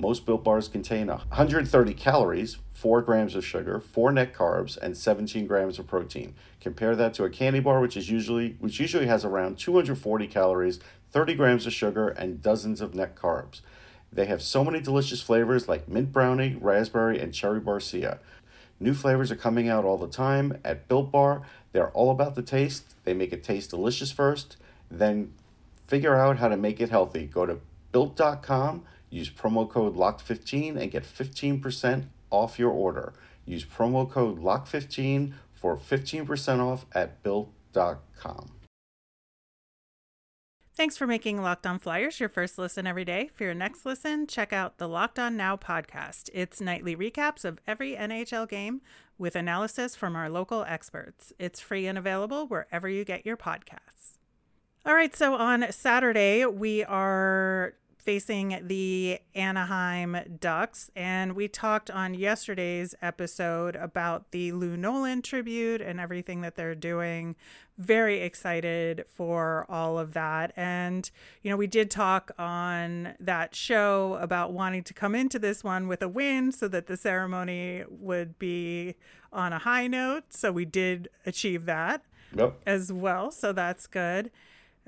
Most 0.00 0.24
Built 0.24 0.42
Bars 0.42 0.66
contain 0.66 1.08
130 1.08 1.94
calories, 1.94 2.56
4 2.72 3.02
grams 3.02 3.34
of 3.34 3.44
sugar, 3.44 3.78
4 3.78 4.12
net 4.12 4.32
carbs, 4.32 4.78
and 4.78 4.96
17 4.96 5.46
grams 5.46 5.78
of 5.78 5.86
protein. 5.86 6.34
Compare 6.60 6.96
that 6.96 7.12
to 7.14 7.24
a 7.24 7.30
candy 7.30 7.60
bar, 7.60 7.80
which 7.80 7.96
is 7.96 8.08
usually 8.08 8.56
which 8.60 8.80
usually 8.80 9.06
has 9.06 9.24
around 9.24 9.58
240 9.58 10.26
calories, 10.26 10.80
30 11.12 11.34
grams 11.34 11.66
of 11.66 11.74
sugar, 11.74 12.08
and 12.08 12.40
dozens 12.40 12.80
of 12.80 12.94
net 12.94 13.14
carbs. 13.14 13.60
They 14.12 14.24
have 14.24 14.42
so 14.42 14.64
many 14.64 14.80
delicious 14.80 15.20
flavors 15.20 15.68
like 15.68 15.86
mint 15.86 16.12
brownie, 16.12 16.56
raspberry, 16.58 17.20
and 17.20 17.34
cherry 17.34 17.60
barcia. 17.60 18.18
New 18.80 18.94
flavors 18.94 19.30
are 19.30 19.36
coming 19.36 19.68
out 19.68 19.84
all 19.84 19.98
the 19.98 20.08
time 20.08 20.58
at 20.64 20.88
Built 20.88 21.12
Bar. 21.12 21.42
They're 21.72 21.90
all 21.90 22.10
about 22.10 22.34
the 22.34 22.42
taste. 22.42 22.94
They 23.04 23.12
make 23.12 23.32
it 23.34 23.44
taste 23.44 23.70
delicious 23.70 24.10
first, 24.10 24.56
then 24.90 25.34
figure 25.86 26.16
out 26.16 26.38
how 26.38 26.48
to 26.48 26.56
make 26.56 26.80
it 26.80 26.88
healthy. 26.88 27.26
Go 27.26 27.44
to 27.44 27.60
built.com, 27.92 28.84
use 29.10 29.28
promo 29.28 29.68
code 29.68 29.96
LOCK15 29.96 30.76
and 30.76 30.90
get 30.90 31.04
15% 31.04 32.06
off 32.30 32.58
your 32.58 32.70
order. 32.70 33.12
Use 33.44 33.64
promo 33.64 34.08
code 34.08 34.40
LOCK15 34.40 35.32
for 35.52 35.76
15% 35.76 36.60
off 36.60 36.86
at 36.92 37.22
built.com. 37.22 38.52
Thanks 40.80 40.96
for 40.96 41.06
making 41.06 41.42
Locked 41.42 41.66
On 41.66 41.78
Flyers 41.78 42.20
your 42.20 42.30
first 42.30 42.56
listen 42.56 42.86
every 42.86 43.04
day. 43.04 43.28
For 43.34 43.44
your 43.44 43.52
next 43.52 43.84
listen, 43.84 44.26
check 44.26 44.50
out 44.52 44.78
the 44.78 44.88
Locked 44.88 45.18
On 45.18 45.36
Now 45.36 45.56
podcast. 45.56 46.30
It's 46.32 46.58
nightly 46.58 46.96
recaps 46.96 47.44
of 47.44 47.58
every 47.66 47.96
NHL 47.96 48.48
game 48.48 48.80
with 49.18 49.36
analysis 49.36 49.94
from 49.94 50.16
our 50.16 50.30
local 50.30 50.64
experts. 50.64 51.34
It's 51.38 51.60
free 51.60 51.86
and 51.86 51.98
available 51.98 52.46
wherever 52.46 52.88
you 52.88 53.04
get 53.04 53.26
your 53.26 53.36
podcasts. 53.36 54.16
All 54.86 54.94
right, 54.94 55.14
so 55.14 55.34
on 55.34 55.70
Saturday, 55.70 56.46
we 56.46 56.82
are 56.84 57.74
facing 58.02 58.66
the 58.66 59.18
Anaheim 59.34 60.16
Ducks. 60.40 60.90
And 60.96 61.34
we 61.34 61.48
talked 61.48 61.90
on 61.90 62.14
yesterday's 62.14 62.94
episode 63.02 63.76
about 63.76 64.30
the 64.30 64.52
Lou 64.52 64.76
Nolan 64.76 65.22
tribute 65.22 65.80
and 65.80 66.00
everything 66.00 66.40
that 66.40 66.56
they're 66.56 66.74
doing. 66.74 67.36
Very 67.78 68.20
excited 68.20 69.04
for 69.08 69.64
all 69.68 69.98
of 69.98 70.12
that. 70.12 70.52
And, 70.56 71.10
you 71.42 71.50
know, 71.50 71.56
we 71.56 71.66
did 71.66 71.90
talk 71.90 72.30
on 72.38 73.14
that 73.20 73.54
show 73.54 74.18
about 74.20 74.52
wanting 74.52 74.82
to 74.84 74.94
come 74.94 75.14
into 75.14 75.38
this 75.38 75.64
one 75.64 75.88
with 75.88 76.02
a 76.02 76.08
win 76.08 76.52
so 76.52 76.68
that 76.68 76.86
the 76.86 76.96
ceremony 76.96 77.84
would 77.88 78.38
be 78.38 78.96
on 79.32 79.52
a 79.52 79.58
high 79.58 79.86
note. 79.86 80.24
So 80.30 80.52
we 80.52 80.64
did 80.64 81.08
achieve 81.24 81.64
that 81.66 82.02
Yep. 82.36 82.60
as 82.66 82.92
well. 82.92 83.30
So 83.30 83.52
that's 83.52 83.86
good. 83.86 84.30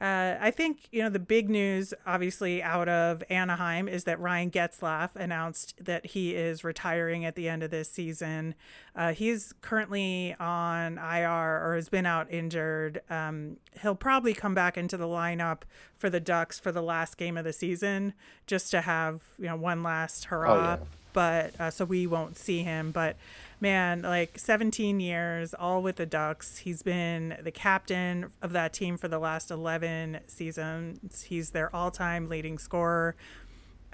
Uh, 0.03 0.37
I 0.41 0.51
think 0.51 0.89
you 0.91 1.01
know 1.01 1.11
the 1.11 1.21
big 1.21 1.49
news, 1.49 1.95
obviously, 2.05 2.61
out 2.61 2.89
of 2.89 3.23
Anaheim 3.31 3.87
is 3.87 4.03
that 4.03 4.19
Ryan 4.19 4.51
Getzlaff 4.51 5.15
announced 5.15 5.77
that 5.85 6.07
he 6.07 6.35
is 6.35 6.65
retiring 6.65 7.25
at 7.25 7.37
the 7.37 7.49
end 7.49 7.63
of 7.63 7.71
this 7.71 7.89
season. 7.89 8.57
Uh, 8.97 9.13
he's 9.13 9.55
currently 9.61 10.35
on 10.41 10.99
IR 10.99 11.63
or 11.65 11.77
has 11.77 11.89
been 11.89 12.05
out 12.05 12.27
injured. 12.33 13.01
Um, 13.11 13.59
he'll 13.81 13.95
probably 13.95 14.35
come 14.35 14.57
back 14.57 14.77
into 14.77 14.97
the 14.97 15.07
lineup 15.07 15.59
for 15.97 16.11
the 16.11 16.19
Ducks 16.19 16.59
for 16.59 16.73
the 16.73 16.83
last 16.83 17.17
game 17.17 17.37
of 17.37 17.45
the 17.45 17.53
season, 17.53 18.13
just 18.49 18.73
to 18.73 18.81
have 18.81 19.23
you 19.39 19.47
know 19.47 19.57
one 19.57 19.85
last 19.85 20.25
hurrah. 20.25 20.79
yeah. 20.81 20.87
But 21.13 21.61
uh, 21.61 21.71
so 21.71 21.85
we 21.85 22.09
won't 22.09 22.37
see 22.37 22.65
him, 22.65 22.91
but 22.91 23.17
man, 23.63 24.03
like 24.03 24.39
17 24.39 25.01
years, 25.01 25.55
all 25.55 25.83
with 25.83 25.97
the 25.97 26.05
Ducks. 26.05 26.59
He's 26.59 26.83
been 26.83 27.39
the 27.43 27.53
captain 27.53 28.27
of 28.43 28.53
that 28.53 28.73
team 28.75 28.99
for 28.99 29.09
the 29.09 29.19
last 29.21 29.51
11 29.51 30.21
seasons. 30.27 31.23
He's 31.23 31.51
their 31.51 31.75
all 31.75 31.91
time 31.91 32.29
leading 32.29 32.59
scorer. 32.59 33.15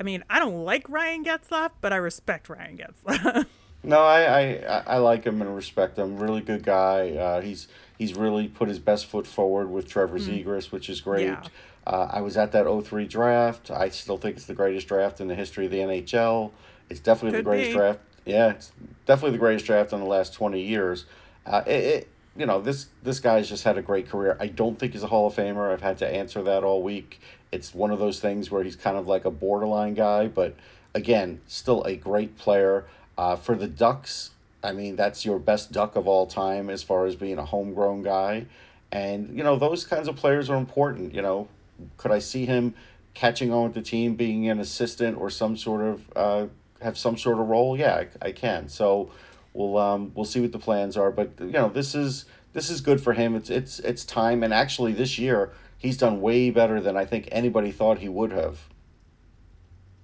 I 0.01 0.03
mean, 0.03 0.25
I 0.31 0.39
don't 0.39 0.65
like 0.65 0.89
Ryan 0.89 1.25
Getzlaff, 1.25 1.73
but 1.81 1.93
I 1.93 1.97
respect 1.97 2.49
Ryan 2.49 2.79
Getzlaff. 2.79 3.47
No, 3.85 4.01
I, 4.01 4.23
I, 4.67 4.83
I- 4.89 4.97
like 4.99 5.23
him 5.23 5.41
and 5.41 5.55
respect 5.55 5.97
him. 5.97 6.17
Really 6.19 6.41
good 6.41 6.65
guy. 6.65 7.11
Uh, 7.13 7.41
he's 7.41 7.69
he's 7.97 8.17
really 8.17 8.49
put 8.49 8.69
his 8.69 8.81
best 8.81 9.07
foot 9.07 9.25
forward 9.25 9.71
with 9.71 9.87
Trevor 9.89 10.19
Zegras, 10.19 10.73
which 10.73 10.91
is 10.91 11.01
great. 11.01 11.27
Yeah. 11.27 11.45
Uh, 11.87 12.09
I 12.11 12.21
was 12.21 12.37
at 12.37 12.51
that 12.53 12.67
03 12.67 13.07
draft. 13.07 13.71
I 13.71 13.89
still 13.91 14.19
think 14.19 14.37
it's 14.37 14.47
the 14.47 14.53
greatest 14.55 14.89
draft 14.89 15.21
in 15.21 15.29
the 15.29 15.37
history 15.37 15.65
of 15.67 15.71
the 15.71 15.79
NHL. 15.79 16.51
It's 16.91 16.99
definitely 16.99 17.39
Could 17.39 17.47
the 17.47 17.51
greatest 17.51 17.71
be. 17.71 17.75
draft. 17.77 18.01
Yeah, 18.29 18.51
it's 18.51 18.73
definitely 19.07 19.33
the 19.33 19.39
greatest 19.39 19.65
draft 19.65 19.95
in 19.95 20.01
the 20.01 20.07
last 20.07 20.35
20 20.35 20.61
years. 20.61 21.07
Uh, 21.47 21.63
it, 21.67 21.71
it, 21.71 22.09
you 22.37 22.45
know, 22.45 22.61
this 22.61 22.89
this 23.03 23.21
guy's 23.21 23.49
just 23.49 23.65
had 23.65 23.79
a 23.79 23.83
great 23.83 24.07
career. 24.07 24.37
I 24.39 24.49
don't 24.49 24.79
think 24.79 24.93
he's 24.93 25.03
a 25.03 25.07
Hall 25.07 25.29
of 25.29 25.35
Famer. 25.35 25.73
I've 25.73 25.81
had 25.81 25.97
to 25.99 26.07
answer 26.07 26.43
that 26.43 26.63
all 26.63 26.83
week. 26.83 27.21
It's 27.51 27.75
one 27.75 27.91
of 27.91 27.99
those 27.99 28.21
things 28.21 28.51
where 28.51 28.63
he's 28.63 28.77
kind 28.77 28.99
of 28.99 29.09
like 29.09 29.25
a 29.25 29.31
borderline 29.31 29.95
guy, 29.95 30.29
but 30.29 30.55
again, 30.95 31.41
still 31.47 31.83
a 31.85 31.97
great 31.97 32.37
player. 32.37 32.85
Uh, 33.17 33.35
for 33.35 33.57
the 33.57 33.67
Ducks, 33.67 34.33
I 34.63 34.73
mean, 34.73 34.95
that's 34.95 35.25
your 35.25 35.39
best 35.39 35.73
Duck 35.73 35.97
of 35.97 36.07
all 36.07 36.27
time 36.27 36.69
as 36.69 36.83
far 36.83 37.07
as 37.07 37.17
being 37.17 37.39
a 37.39 37.47
homegrown 37.47 38.03
guy. 38.03 38.45
And, 38.93 39.37
you 39.37 39.43
know, 39.43 39.57
those 39.57 39.85
kinds 39.87 40.07
of 40.07 40.17
players 40.17 40.51
are 40.51 40.57
important. 40.57 41.15
You 41.15 41.23
know, 41.23 41.49
could 41.97 42.13
I 42.13 42.19
see 42.19 42.45
him 42.45 42.75
catching 43.15 43.53
on 43.53 43.65
with 43.65 43.75
the 43.75 43.83
team, 43.83 44.17
being 44.17 44.49
an 44.49 44.61
assistant 44.61 45.19
or 45.19 45.31
some 45.31 45.57
sort 45.57 45.81
of, 45.81 46.13
uh, 46.15 46.47
have 46.83 46.97
some 46.99 47.17
sort 47.17 47.39
of 47.39 47.49
role? 47.49 47.77
Yeah, 47.77 47.95
I, 48.23 48.29
I 48.29 48.33
can. 48.33 48.69
So 48.69 49.11
we'll, 49.53 49.77
um, 49.79 50.13
we'll 50.15 50.25
see 50.25 50.41
what 50.41 50.53
the 50.53 50.59
plans 50.59 50.97
are. 50.97 51.11
But, 51.11 51.33
you 51.41 51.51
know, 51.53 51.69
this 51.69 51.95
is, 51.95 52.25
this 52.53 52.71
is 52.71 52.81
good 52.81 53.01
for 53.01 53.13
him. 53.15 53.35
It's, 53.35 53.51
it's, 53.51 53.79
it's 53.81 54.05
time. 54.05 54.43
And 54.43 54.53
actually, 54.55 54.93
this 54.93 55.19
year, 55.19 55.53
he's 55.77 55.97
done 55.97 56.21
way 56.21 56.51
better 56.51 56.81
than 56.81 56.97
I 56.97 57.05
think 57.05 57.29
anybody 57.31 57.71
thought 57.71 57.99
he 57.99 58.09
would 58.09 58.33
have. 58.33 58.69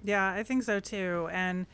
Yeah, 0.03 0.33
I 0.33 0.43
think 0.43 0.63
so 0.63 0.81
too. 0.81 1.29
And 1.33 1.67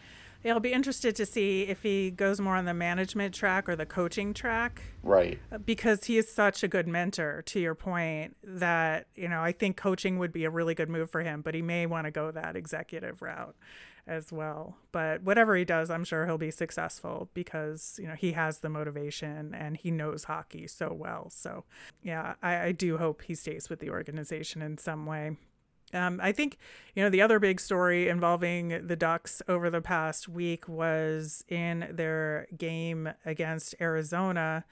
I'll 0.45 0.61
be 0.61 0.73
interested 0.73 1.15
to 1.17 1.27
see 1.27 1.65
if 1.65 1.83
he 1.83 2.11
goes 2.11 2.41
more 2.41 2.57
on 2.57 2.65
the 2.65 2.73
management 2.73 3.35
track 3.35 3.69
or 3.69 3.77
the 3.77 3.85
coaching 3.85 4.33
track 4.33 4.81
Right. 5.03 5.39
because 5.67 6.05
he 6.05 6.17
is 6.17 6.33
such 6.33 6.63
a 6.63 6.69
good 6.69 6.89
mentor 6.89 7.43
to 7.47 7.61
your 7.61 7.75
point 7.75 8.37
that, 8.43 9.07
you 9.15 9.29
know, 9.29 9.43
I 9.43 9.53
think 9.53 9.77
coaching 9.77 10.19
would 10.19 10.33
be 10.33 10.45
a 10.45 10.51
really 10.51 10.75
good 10.75 10.89
move 10.89 11.11
for 11.11 11.21
him, 11.23 11.43
but 11.43 11.55
he 11.55 11.61
may 11.61 11.85
want 11.85 12.07
to 12.07 12.11
go 12.11 12.31
that 12.31 12.57
executive 12.57 13.21
route 13.21 13.55
as 14.07 14.33
well. 14.33 14.77
But 14.93 15.23
whatever 15.23 15.57
he 15.57 15.65
does, 15.65 15.91
I'm 15.91 16.05
sure 16.05 16.27
he'll 16.27 16.39
be 16.39 16.51
successful 16.51 17.31
because, 17.35 17.99
you 18.01 18.09
know, 18.09 18.15
he 18.15 18.33
has 18.33 18.59
the 18.59 18.69
motivation 18.69 19.55
and 19.55 19.77
he 19.77 19.91
knows 19.91 20.25
hockey 20.25 20.67
so 20.67 20.93
well. 20.93 21.31
So, 21.31 21.65
yeah, 22.03 22.35
I, 22.43 22.61
I 22.61 22.73
do 22.73 22.99
hope 22.99 23.23
he 23.23 23.35
stays 23.35 23.69
with 23.69 23.81
the 23.81 23.91
organization 23.91 24.63
in 24.63 24.79
some 24.79 25.07
way. 25.07 25.37
Um, 25.93 26.21
I 26.23 26.33
think, 26.33 26.59
you 26.95 27.03
know, 27.03 27.11
the 27.11 27.23
other 27.23 27.39
big 27.39 27.61
story 27.61 28.09
involving 28.09 28.87
the 28.87 28.97
Ducks 28.97 29.43
over 29.49 29.71
the 29.71 29.81
past 29.81 30.29
week 30.29 30.69
was 30.69 31.45
in 31.49 31.89
their 31.91 32.47
game 32.57 33.11
against 33.25 33.75
Arizona. 33.81 34.65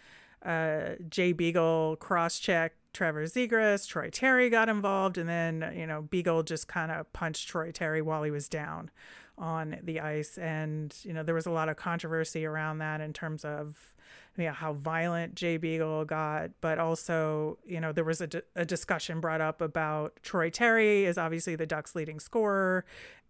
Uh, 0.45 0.91
Jay 1.09 1.33
Beagle 1.33 1.97
cross 1.97 2.39
checked 2.39 2.77
Trevor 2.99 3.27
Zegras. 3.27 3.87
Troy 3.87 4.11
Terry 4.11 4.51
got 4.51 4.69
involved. 4.69 5.19
And 5.19 5.29
then, 5.29 5.73
you 5.77 5.87
know, 5.87 6.03
Beagle 6.03 6.43
just 6.43 6.67
kind 6.67 6.91
of 6.91 7.13
punched 7.13 7.49
Troy 7.49 7.71
Terry 7.71 8.03
while 8.03 8.25
he 8.25 8.33
was 8.33 8.49
down 8.49 8.91
on 9.39 9.79
the 9.85 10.01
ice. 10.01 10.37
And, 10.37 10.93
you 11.05 11.13
know, 11.13 11.23
there 11.23 11.37
was 11.37 11.47
a 11.47 11.53
lot 11.53 11.69
of 11.69 11.77
controversy 11.77 12.45
around 12.45 12.79
that 12.79 13.01
in 13.01 13.13
terms 13.13 13.45
of 13.45 13.95
yeah, 14.37 14.53
how 14.53 14.73
violent 14.73 15.37
Jay 15.37 15.59
Beagle 15.59 16.05
got, 16.07 16.51
but 16.61 16.81
also, 16.81 17.59
you 17.65 17.81
know, 17.81 17.93
there 17.93 18.05
was 18.05 18.21
a, 18.21 18.27
d- 18.27 18.41
a 18.57 18.65
discussion 18.65 19.21
brought 19.21 19.41
up 19.41 19.61
about 19.61 20.19
Troy 20.23 20.51
Terry 20.51 21.05
is 21.05 21.19
obviously 21.19 21.55
the 21.55 21.67
Ducks' 21.67 21.95
leading 21.95 22.19
scorer. 22.19 22.85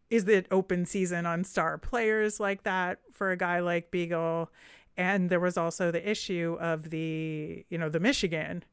Is 0.08 0.26
it 0.28 0.46
open 0.50 0.86
season 0.86 1.26
on 1.26 1.44
star 1.44 1.76
players 1.76 2.40
like 2.40 2.62
that 2.62 3.00
for 3.12 3.30
a 3.30 3.36
guy 3.36 3.60
like 3.60 3.90
Beagle? 3.90 4.50
And 4.96 5.28
there 5.28 5.40
was 5.40 5.58
also 5.58 5.90
the 5.90 6.10
issue 6.10 6.56
of 6.58 6.90
the, 6.90 7.66
you 7.68 7.76
know, 7.76 7.88
the 7.90 8.00
Michigan 8.00 8.64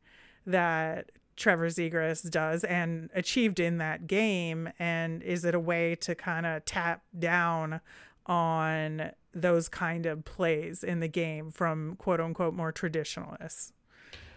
that 0.46 1.12
Trevor 1.36 1.68
Zegras 1.68 2.30
does 2.30 2.64
and 2.64 3.10
achieved 3.14 3.60
in 3.60 3.78
that 3.80 4.08
game. 4.08 4.70
And 4.80 5.22
is 5.24 5.44
it 5.46 5.54
a 5.54 5.60
way 5.60 5.96
to 5.96 6.16
kind 6.16 6.46
of 6.46 6.64
tap 6.66 7.04
down 7.18 7.82
on 8.26 9.12
those 9.34 9.68
kind 9.68 10.06
of 10.06 10.24
plays 10.24 10.84
in 10.84 11.00
the 11.02 11.08
game 11.08 11.52
from 11.52 11.96
quote 11.98 12.22
unquote 12.22 12.54
more 12.54 12.72
traditionalists? 12.72 13.74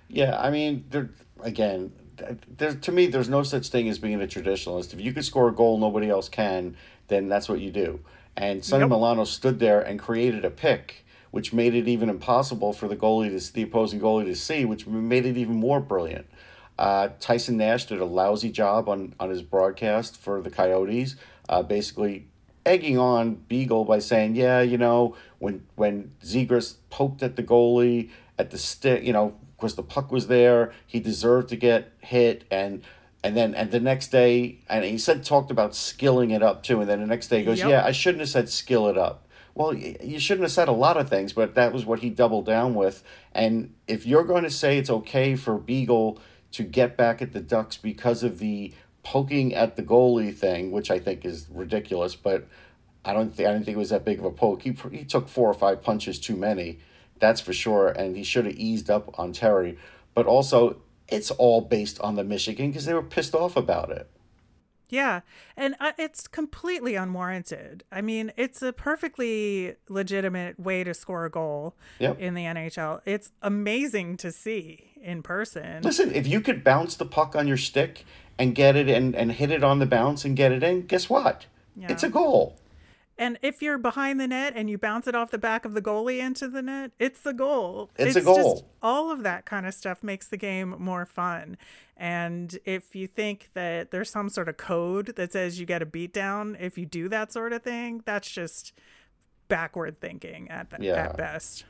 Yeah, 0.09 0.41
I 0.41 0.51
mean, 0.51 0.85
there 0.91 1.11
again, 1.41 1.93
there 2.57 2.75
to 2.75 2.93
me, 2.93 3.07
there's 3.07 3.29
no 3.29 3.43
such 3.43 3.69
thing 3.69 3.89
as 3.89 3.99
being 3.99 4.21
a 4.21 4.27
traditionalist. 4.27 4.93
If 4.95 5.01
you 5.01 5.13
could 5.13 5.25
score 5.25 5.49
a 5.49 5.53
goal 5.53 5.79
nobody 5.79 6.09
else 6.09 6.29
can, 6.29 6.77
then 7.09 7.29
that's 7.29 7.49
what 7.49 7.61
you 7.61 7.71
do. 7.71 8.01
And 8.37 8.65
Sonny 8.65 8.83
Yep. 8.83 8.91
Milano 8.91 9.25
stood 9.25 9.59
there 9.59 9.81
and 9.81 9.99
created 9.99 10.45
a 10.45 10.51
pick, 10.51 11.05
which 11.31 11.53
made 11.53 11.75
it 11.75 11.87
even 11.89 12.09
impossible 12.09 12.73
for 12.73 12.89
the 12.89 12.97
goalie 12.97 13.29
to 13.29 13.53
the 13.53 13.63
opposing 13.63 14.01
goalie 14.01 14.25
to 14.25 14.35
see, 14.35 14.65
which 14.65 14.87
made 14.87 15.27
it 15.27 15.37
even 15.37 15.55
more 15.55 15.81
brilliant. 15.81 16.27
Uh, 16.79 17.09
Tyson 17.21 17.57
Nash 17.57 17.87
did 17.87 18.01
a 18.01 18.05
lousy 18.05 18.51
job 18.51 18.89
on 18.89 19.15
on 19.19 19.31
his 19.31 19.43
broadcast 19.43 20.17
for 20.17 20.41
the 20.41 20.51
Coyotes, 20.51 21.17
uh, 21.49 21.63
basically 21.63 22.27
egging 22.65 22.99
on 22.99 23.35
Beagle 23.49 23.85
by 23.85 23.99
saying, 23.99 24.37
"Yeah, 24.37 24.61
you 24.61 24.79
know, 24.79 25.17
when 25.39 25.67
when 25.75 26.13
Zegras 26.23 26.77
poked 26.91 27.23
at 27.23 27.37
the 27.37 27.43
goalie 27.43 28.11
at 28.39 28.51
the 28.51 28.59
stick, 28.59 29.03
you 29.03 29.13
know, 29.13 29.27
of 29.27 29.57
course 29.57 29.75
the 29.75 29.83
puck 29.83 30.13
was 30.13 30.29
there, 30.29 30.73
he 30.87 31.01
deserved 31.01 31.49
to 31.49 31.57
get 31.57 31.93
hit, 32.01 32.45
and 32.51 32.83
And 33.25 33.37
then 33.37 33.53
and 33.57 33.73
the 33.73 33.81
next 33.81 34.13
day, 34.13 34.61
and 34.69 34.85
he 34.85 34.97
said 34.97 35.25
talked 35.25 35.51
about 35.51 35.75
skilling 35.75 36.31
it 36.31 36.41
up 36.43 36.63
too. 36.63 36.81
And 36.81 36.89
then 36.89 37.01
the 37.01 37.07
next 37.07 37.27
day 37.27 37.41
he 37.41 37.45
goes, 37.45 37.59
Yep. 37.59 37.69
yeah, 37.69 37.85
I 37.85 37.91
shouldn't 37.91 38.21
have 38.21 38.29
said 38.29 38.49
skill 38.49 38.87
it 38.87 38.97
up. 38.97 39.27
Well, 39.59 39.75
you 39.75 40.21
shouldn't 40.21 40.45
have 40.45 40.53
said 40.53 40.69
a 40.69 40.73
lot 40.73 40.97
of 40.97 41.09
things, 41.09 41.33
but 41.33 41.57
that 41.57 41.73
was 41.73 41.85
what 41.85 41.99
he 41.99 42.11
doubled 42.11 42.47
down 42.47 42.77
with. 42.77 43.03
And 43.33 43.75
if 43.89 44.07
you're 44.07 44.23
going 44.23 44.45
to 44.45 44.51
say 44.51 44.79
it's 44.79 44.89
okay 44.89 45.35
for 45.35 45.59
Beagle 45.59 46.21
to 46.53 46.63
get 46.63 46.97
back 46.97 47.21
at 47.21 47.33
the 47.33 47.41
Ducks 47.41 47.77
because 47.77 48.23
of 48.23 48.39
the 48.39 48.73
poking 49.03 49.53
at 49.57 49.75
the 49.75 49.83
goalie 49.83 50.33
thing, 50.33 50.71
which 50.71 50.93
I 50.93 51.01
think 51.01 51.25
is 51.25 51.49
ridiculous, 51.51 52.15
but 52.15 52.47
I 53.05 53.13
don't 53.13 53.35
think 53.35 53.49
I 53.49 53.53
didn't 53.53 53.65
think 53.65 53.75
it 53.75 53.81
was 53.81 53.91
that 53.91 54.05
big 54.05 54.21
of 54.21 54.25
a 54.25 54.31
poke. 54.31 54.63
He 54.63 54.77
he 54.93 55.03
took 55.03 55.29
four 55.29 55.51
or 55.51 55.55
five 55.55 55.83
punches 55.83 56.21
too 56.21 56.37
many, 56.37 56.79
that's 57.19 57.41
for 57.41 57.53
sure, 57.53 57.89
and 57.89 58.17
he 58.17 58.23
should 58.23 58.47
have 58.47 58.55
eased 58.55 58.89
up 58.89 59.19
on 59.19 59.33
Terry. 59.33 59.77
But 60.15 60.27
also, 60.27 60.77
it's 61.09 61.33
all 61.33 61.63
based 61.63 61.99
on 61.99 62.15
the 62.15 62.23
Michigan 62.23 62.71
because 62.71 62.85
they 62.85 62.95
were 62.95 63.03
pissed 63.03 63.35
off 63.35 63.57
about 63.57 63.91
it. 63.91 64.09
Yeah, 64.91 65.21
and 65.57 65.75
uh, 65.81 65.93
it's 65.99 66.27
completely 66.27 66.95
unwarranted. 66.95 67.85
I 67.93 68.01
mean, 68.01 68.33
it's 68.37 68.63
a 68.63 68.73
perfectly 68.73 69.75
legitimate 69.89 70.59
way 70.59 70.85
to 70.85 70.95
score 70.95 71.25
a 71.25 71.31
goal 71.31 71.75
Yep. 71.99 72.19
in 72.19 72.35
the 72.35 72.45
NHL. 72.45 73.01
It's 73.05 73.33
amazing 73.43 74.17
to 74.19 74.33
see 74.33 74.93
in 75.03 75.23
person. 75.23 75.83
Listen, 75.83 76.13
if 76.15 76.27
you 76.27 76.41
could 76.41 76.65
bounce 76.65 76.95
the 76.97 77.05
puck 77.05 77.37
on 77.37 77.47
your 77.47 77.57
stick 77.57 78.05
and 78.39 78.55
get 78.55 78.77
it 78.77 78.89
and, 78.89 79.15
and 79.15 79.33
hit 79.33 79.51
it 79.51 79.63
on 79.63 79.79
the 79.79 79.87
bounce 79.87 80.25
and 80.25 80.37
get 80.37 80.53
it 80.53 80.63
in, 80.63 80.83
guess 80.87 81.11
what? 81.11 81.47
Yeah. 81.77 81.93
It's 81.93 82.03
a 82.03 82.09
goal. 82.09 82.57
And 83.19 83.39
if 83.43 83.61
you're 83.61 83.79
behind 83.79 84.21
the 84.21 84.29
net 84.29 84.53
and 84.55 84.71
you 84.71 84.79
bounce 84.79 85.09
it 85.09 85.15
off 85.17 85.31
the 85.33 85.39
back 85.39 85.65
of 85.65 85.75
the 85.75 85.83
goalie 85.83 86.19
into 86.21 86.47
the 86.47 86.63
net, 86.63 86.93
it's 87.01 87.21
the 87.21 87.33
goal. 87.33 87.91
It's 87.99 88.15
a 88.15 88.21
goal. 88.21 88.55
Just, 88.55 88.65
all 88.81 89.11
of 89.11 89.25
that 89.25 89.45
kind 89.45 89.67
of 89.67 89.75
stuff 89.75 90.05
makes 90.05 90.29
the 90.29 90.37
game 90.37 90.77
more 90.79 91.05
fun. 91.05 91.59
And 91.97 92.57
if 92.65 92.95
you 92.95 93.09
think 93.09 93.51
that 93.55 93.91
there's 93.91 94.09
some 94.09 94.29
sort 94.29 94.49
of 94.49 94.57
code 94.57 95.17
that 95.17 95.33
says 95.33 95.59
you 95.59 95.67
get 95.67 95.83
a 95.83 95.87
beat 95.87 96.13
down 96.13 96.57
if 96.61 96.79
you 96.79 96.87
do 96.87 97.09
that 97.09 97.33
sort 97.33 97.53
of 97.53 97.63
thing, 97.63 98.03
that's 98.07 98.31
just 98.31 98.73
backward 99.49 100.01
thinking 100.01 100.49
at, 100.49 100.71
the, 100.71 100.77
Yeah. 100.81 100.95
at 101.07 101.17
best. 101.17 101.65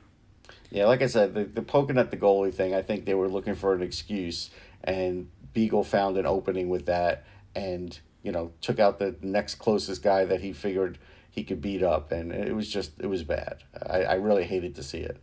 Yeah, 0.71 0.85
like 0.87 1.01
I 1.03 1.07
said, 1.07 1.35
the, 1.35 1.45
the 1.45 1.63
poking 1.63 1.97
at 1.99 2.11
the 2.11 2.17
goalie 2.17 2.53
thing, 2.53 2.75
I 2.75 2.83
think 2.83 3.07
they 3.07 3.15
were 3.15 3.29
looking 3.29 3.55
for 3.55 3.75
an 3.75 3.83
excuse, 3.83 4.51
and 4.85 5.31
Beagle 5.55 5.85
found 5.85 6.17
an 6.19 6.27
opening 6.27 6.69
with 6.69 6.87
that 6.87 7.25
and, 7.55 7.99
you 8.23 8.33
know, 8.33 8.53
took 8.61 8.79
out 8.79 8.99
the 8.99 9.17
next 9.23 9.57
closest 9.57 10.03
guy 10.03 10.25
that 10.27 10.41
he 10.41 10.53
figured 10.53 10.99
he 11.39 11.45
could 11.45 11.61
beat 11.61 11.83
up. 11.83 12.13
And 12.13 12.33
it 12.33 12.55
was 12.55 12.69
just, 12.69 12.93
it 13.01 13.07
was 13.07 13.23
bad. 13.23 13.63
I, 13.87 14.03
I 14.03 14.15
really 14.15 14.45
hated 14.45 14.75
to 14.75 14.83
see 14.83 14.99
it. 14.99 15.19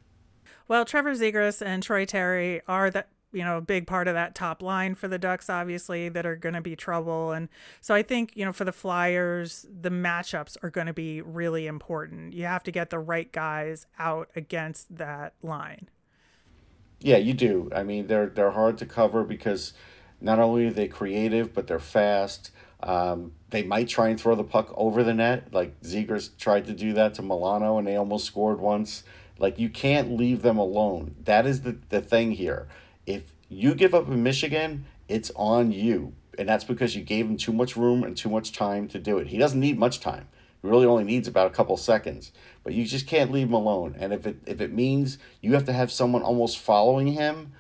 Well, 0.67 0.86
Trevor 0.86 1.13
Zegras 1.13 1.62
and 1.63 1.84
Troy 1.84 2.05
Terry 2.05 2.62
are 2.67 2.89
that 2.89 3.10
you 3.31 3.43
know 3.43 3.57
a 3.57 3.62
big 3.62 3.86
part 3.86 4.07
of 4.07 4.13
that 4.13 4.34
top 4.34 4.63
line 4.63 4.95
for 4.95 5.07
the 5.07 5.19
Ducks, 5.19 5.50
obviously, 5.50 6.10
that 6.10 6.25
are 6.25 6.36
going 6.36 6.55
to 6.55 6.62
be 6.62 6.75
trouble. 6.75 7.34
And 7.34 7.50
so 7.81 7.93
I 7.93 8.01
think 8.01 8.31
you 8.36 8.45
know 8.45 8.53
for 8.53 8.63
the 8.63 8.72
Flyers, 8.72 9.67
the 9.69 9.91
matchups 9.91 10.57
are 10.63 10.69
going 10.69 10.88
to 10.88 10.93
be 10.93 11.22
really 11.22 11.67
important. 11.67 12.34
You 12.34 12.45
have 12.45 12.63
to 12.63 12.72
get 12.72 12.89
the 12.89 13.00
right 13.00 13.31
guys 13.31 13.86
out 14.00 14.29
against 14.36 14.98
that 14.98 15.34
line. 15.43 15.89
Yeah, 17.01 17.17
you 17.17 17.34
do. 17.34 17.69
I 17.75 17.84
mean, 17.84 18.07
they're 18.07 18.27
they're 18.27 18.51
hard 18.51 18.79
to 18.79 18.86
cover 18.86 19.24
because 19.24 19.74
not 20.19 20.39
only 20.39 20.65
are 20.65 20.72
they 20.72 20.88
creative, 20.88 21.53
but 21.53 21.67
they're 21.67 21.77
fast. 21.77 22.51
Um, 22.81 23.34
they 23.56 23.64
might 23.64 23.88
try 23.88 24.10
and 24.10 24.20
throw 24.20 24.36
the 24.36 24.44
puck 24.44 24.74
over 24.76 25.02
the 25.02 25.14
net, 25.14 25.54
like 25.54 25.80
Zegras 25.82 26.38
tried 26.38 26.66
to 26.66 26.74
do 26.74 26.92
that 26.94 27.14
to 27.14 27.22
Milano, 27.22 27.78
and 27.78 27.88
they 27.88 27.96
almost 27.96 28.26
scored 28.26 28.60
once. 28.60 29.04
Like 29.40 29.58
you 29.58 29.70
can't 29.70 30.18
leave 30.18 30.42
them 30.42 30.58
alone. 30.58 31.16
That 31.24 31.46
is 31.46 31.62
the 31.62 31.78
the 31.88 32.02
thing 32.02 32.32
here. 32.32 32.68
If 33.06 33.34
you 33.48 33.74
give 33.74 33.96
up 33.96 34.10
in 34.10 34.22
Michigan, 34.24 34.86
it's 35.08 35.32
on 35.38 35.72
you, 35.72 36.14
and 36.38 36.50
that's 36.50 36.66
because 36.66 36.98
you 36.98 37.02
gave 37.02 37.28
him 37.28 37.38
too 37.38 37.54
much 37.54 37.78
room 37.78 38.04
and 38.04 38.18
too 38.18 38.30
much 38.30 38.52
time 38.52 38.90
to 38.90 39.00
do 39.00 39.18
it. 39.20 39.28
He 39.28 39.38
doesn't 39.38 39.60
need 39.60 39.80
much 39.80 40.02
time. 40.02 40.28
He 40.62 40.68
really 40.68 40.86
only 40.86 41.06
needs 41.06 41.28
about 41.28 41.48
a 41.48 41.56
couple 41.56 41.78
seconds. 41.78 42.34
But 42.62 42.74
you 42.74 42.86
just 42.86 43.08
can't 43.08 43.32
leave 43.32 43.48
him 43.48 43.54
alone. 43.54 43.96
And 43.98 44.12
if 44.12 44.28
it 44.28 44.38
if 44.46 44.60
it 44.60 44.74
means 44.74 45.18
you 45.40 45.54
have 45.54 45.66
to 45.66 45.74
have 45.74 45.94
someone 45.94 46.24
almost 46.24 46.58
following 46.58 47.08
him 47.08 47.54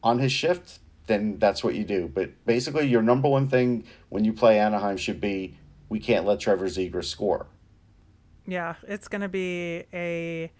on 0.00 0.20
his 0.20 0.30
shift, 0.30 0.78
then 1.10 1.38
that's 1.38 1.64
what 1.64 1.74
you 1.74 1.84
do. 1.84 2.10
But 2.12 2.30
basically 2.46 2.86
your 2.86 3.02
number 3.02 3.28
one 3.28 3.48
thing 3.48 3.84
when 4.08 4.24
you 4.24 4.32
play 4.32 4.58
Anaheim 4.58 4.96
should 4.96 5.20
be 5.20 5.58
we 5.88 5.98
can't 5.98 6.24
let 6.24 6.40
Trevor 6.40 6.66
Zegras 6.66 7.06
score. 7.06 7.46
Yeah, 8.46 8.76
it's 8.86 9.08
going 9.08 9.22
to 9.22 9.28
be 9.28 9.84
a 9.92 10.50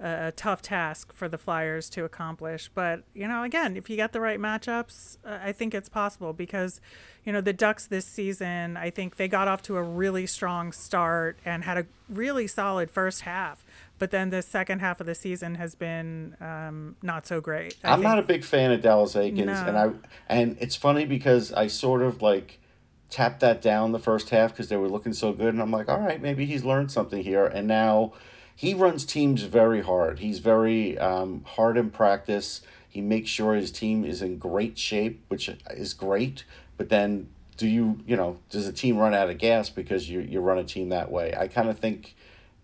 a 0.00 0.32
tough 0.36 0.60
task 0.60 1.12
for 1.12 1.28
the 1.28 1.38
Flyers 1.38 1.88
to 1.90 2.04
accomplish. 2.04 2.68
But, 2.74 3.04
you 3.14 3.28
know, 3.28 3.42
again, 3.42 3.76
if 3.76 3.88
you 3.88 3.96
get 3.96 4.12
the 4.12 4.20
right 4.20 4.40
matchups, 4.40 5.18
uh, 5.24 5.38
I 5.42 5.52
think 5.52 5.72
it's 5.72 5.88
possible 5.88 6.32
because, 6.32 6.80
you 7.24 7.32
know, 7.32 7.40
the 7.40 7.52
Ducks 7.52 7.86
this 7.86 8.04
season, 8.04 8.76
I 8.76 8.90
think 8.90 9.16
they 9.16 9.28
got 9.28 9.46
off 9.46 9.62
to 9.62 9.76
a 9.76 9.82
really 9.82 10.26
strong 10.26 10.72
start 10.72 11.38
and 11.44 11.64
had 11.64 11.78
a 11.78 11.86
really 12.08 12.46
solid 12.46 12.90
first 12.90 13.22
half. 13.22 13.64
But 14.04 14.10
then 14.10 14.28
the 14.28 14.42
second 14.42 14.80
half 14.80 15.00
of 15.00 15.06
the 15.06 15.14
season 15.14 15.54
has 15.54 15.74
been 15.74 16.36
um, 16.38 16.94
not 17.00 17.26
so 17.26 17.40
great. 17.40 17.78
I 17.82 17.94
I'm 17.94 18.02
not 18.02 18.18
a 18.18 18.22
big 18.22 18.44
fan 18.44 18.70
of 18.70 18.82
Dallas 18.82 19.14
Eakins, 19.14 19.66
and 19.66 19.78
I 19.78 19.92
and 20.28 20.58
it's 20.60 20.76
funny 20.76 21.06
because 21.06 21.54
I 21.54 21.68
sort 21.68 22.02
of 22.02 22.20
like 22.20 22.60
tapped 23.08 23.40
that 23.40 23.62
down 23.62 23.92
the 23.92 23.98
first 23.98 24.28
half 24.28 24.50
because 24.50 24.68
they 24.68 24.76
were 24.76 24.90
looking 24.90 25.14
so 25.14 25.32
good, 25.32 25.54
and 25.54 25.62
I'm 25.62 25.70
like, 25.70 25.88
all 25.88 26.00
right, 26.00 26.20
maybe 26.20 26.44
he's 26.44 26.64
learned 26.64 26.92
something 26.92 27.22
here, 27.22 27.46
and 27.46 27.66
now 27.66 28.12
he 28.54 28.74
runs 28.74 29.06
teams 29.06 29.44
very 29.44 29.80
hard. 29.80 30.18
He's 30.18 30.40
very 30.40 30.98
um, 30.98 31.42
hard 31.46 31.78
in 31.78 31.88
practice. 31.90 32.60
He 32.86 33.00
makes 33.00 33.30
sure 33.30 33.54
his 33.54 33.70
team 33.70 34.04
is 34.04 34.20
in 34.20 34.36
great 34.36 34.76
shape, 34.76 35.24
which 35.28 35.48
is 35.70 35.94
great. 35.94 36.44
But 36.76 36.90
then, 36.90 37.30
do 37.56 37.66
you 37.66 38.00
you 38.06 38.16
know 38.16 38.36
does 38.50 38.66
the 38.66 38.72
team 38.74 38.98
run 38.98 39.14
out 39.14 39.30
of 39.30 39.38
gas 39.38 39.70
because 39.70 40.10
you 40.10 40.20
you 40.20 40.40
run 40.40 40.58
a 40.58 40.64
team 40.64 40.90
that 40.90 41.10
way? 41.10 41.32
I 41.34 41.48
kind 41.48 41.70
of 41.70 41.78
think 41.78 42.14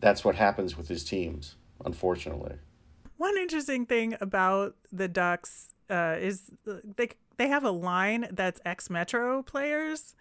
that's 0.01 0.25
what 0.25 0.35
happens 0.37 0.77
with 0.77 0.89
his 0.89 1.05
teams, 1.05 1.57
unfortunately. 1.85 2.57
One 3.17 3.37
interesting 3.37 3.87
thing 3.87 4.17
about 4.21 4.77
the 4.91 5.09
Ducks 5.09 5.75
uh, 5.89 6.17
is 6.19 6.53
they 6.65 7.11
they 7.37 7.49
have 7.49 7.65
a 7.65 7.71
line 7.71 8.29
that's 8.31 8.61
ex 8.65 8.91
Metro 8.91 9.43
players 9.43 10.15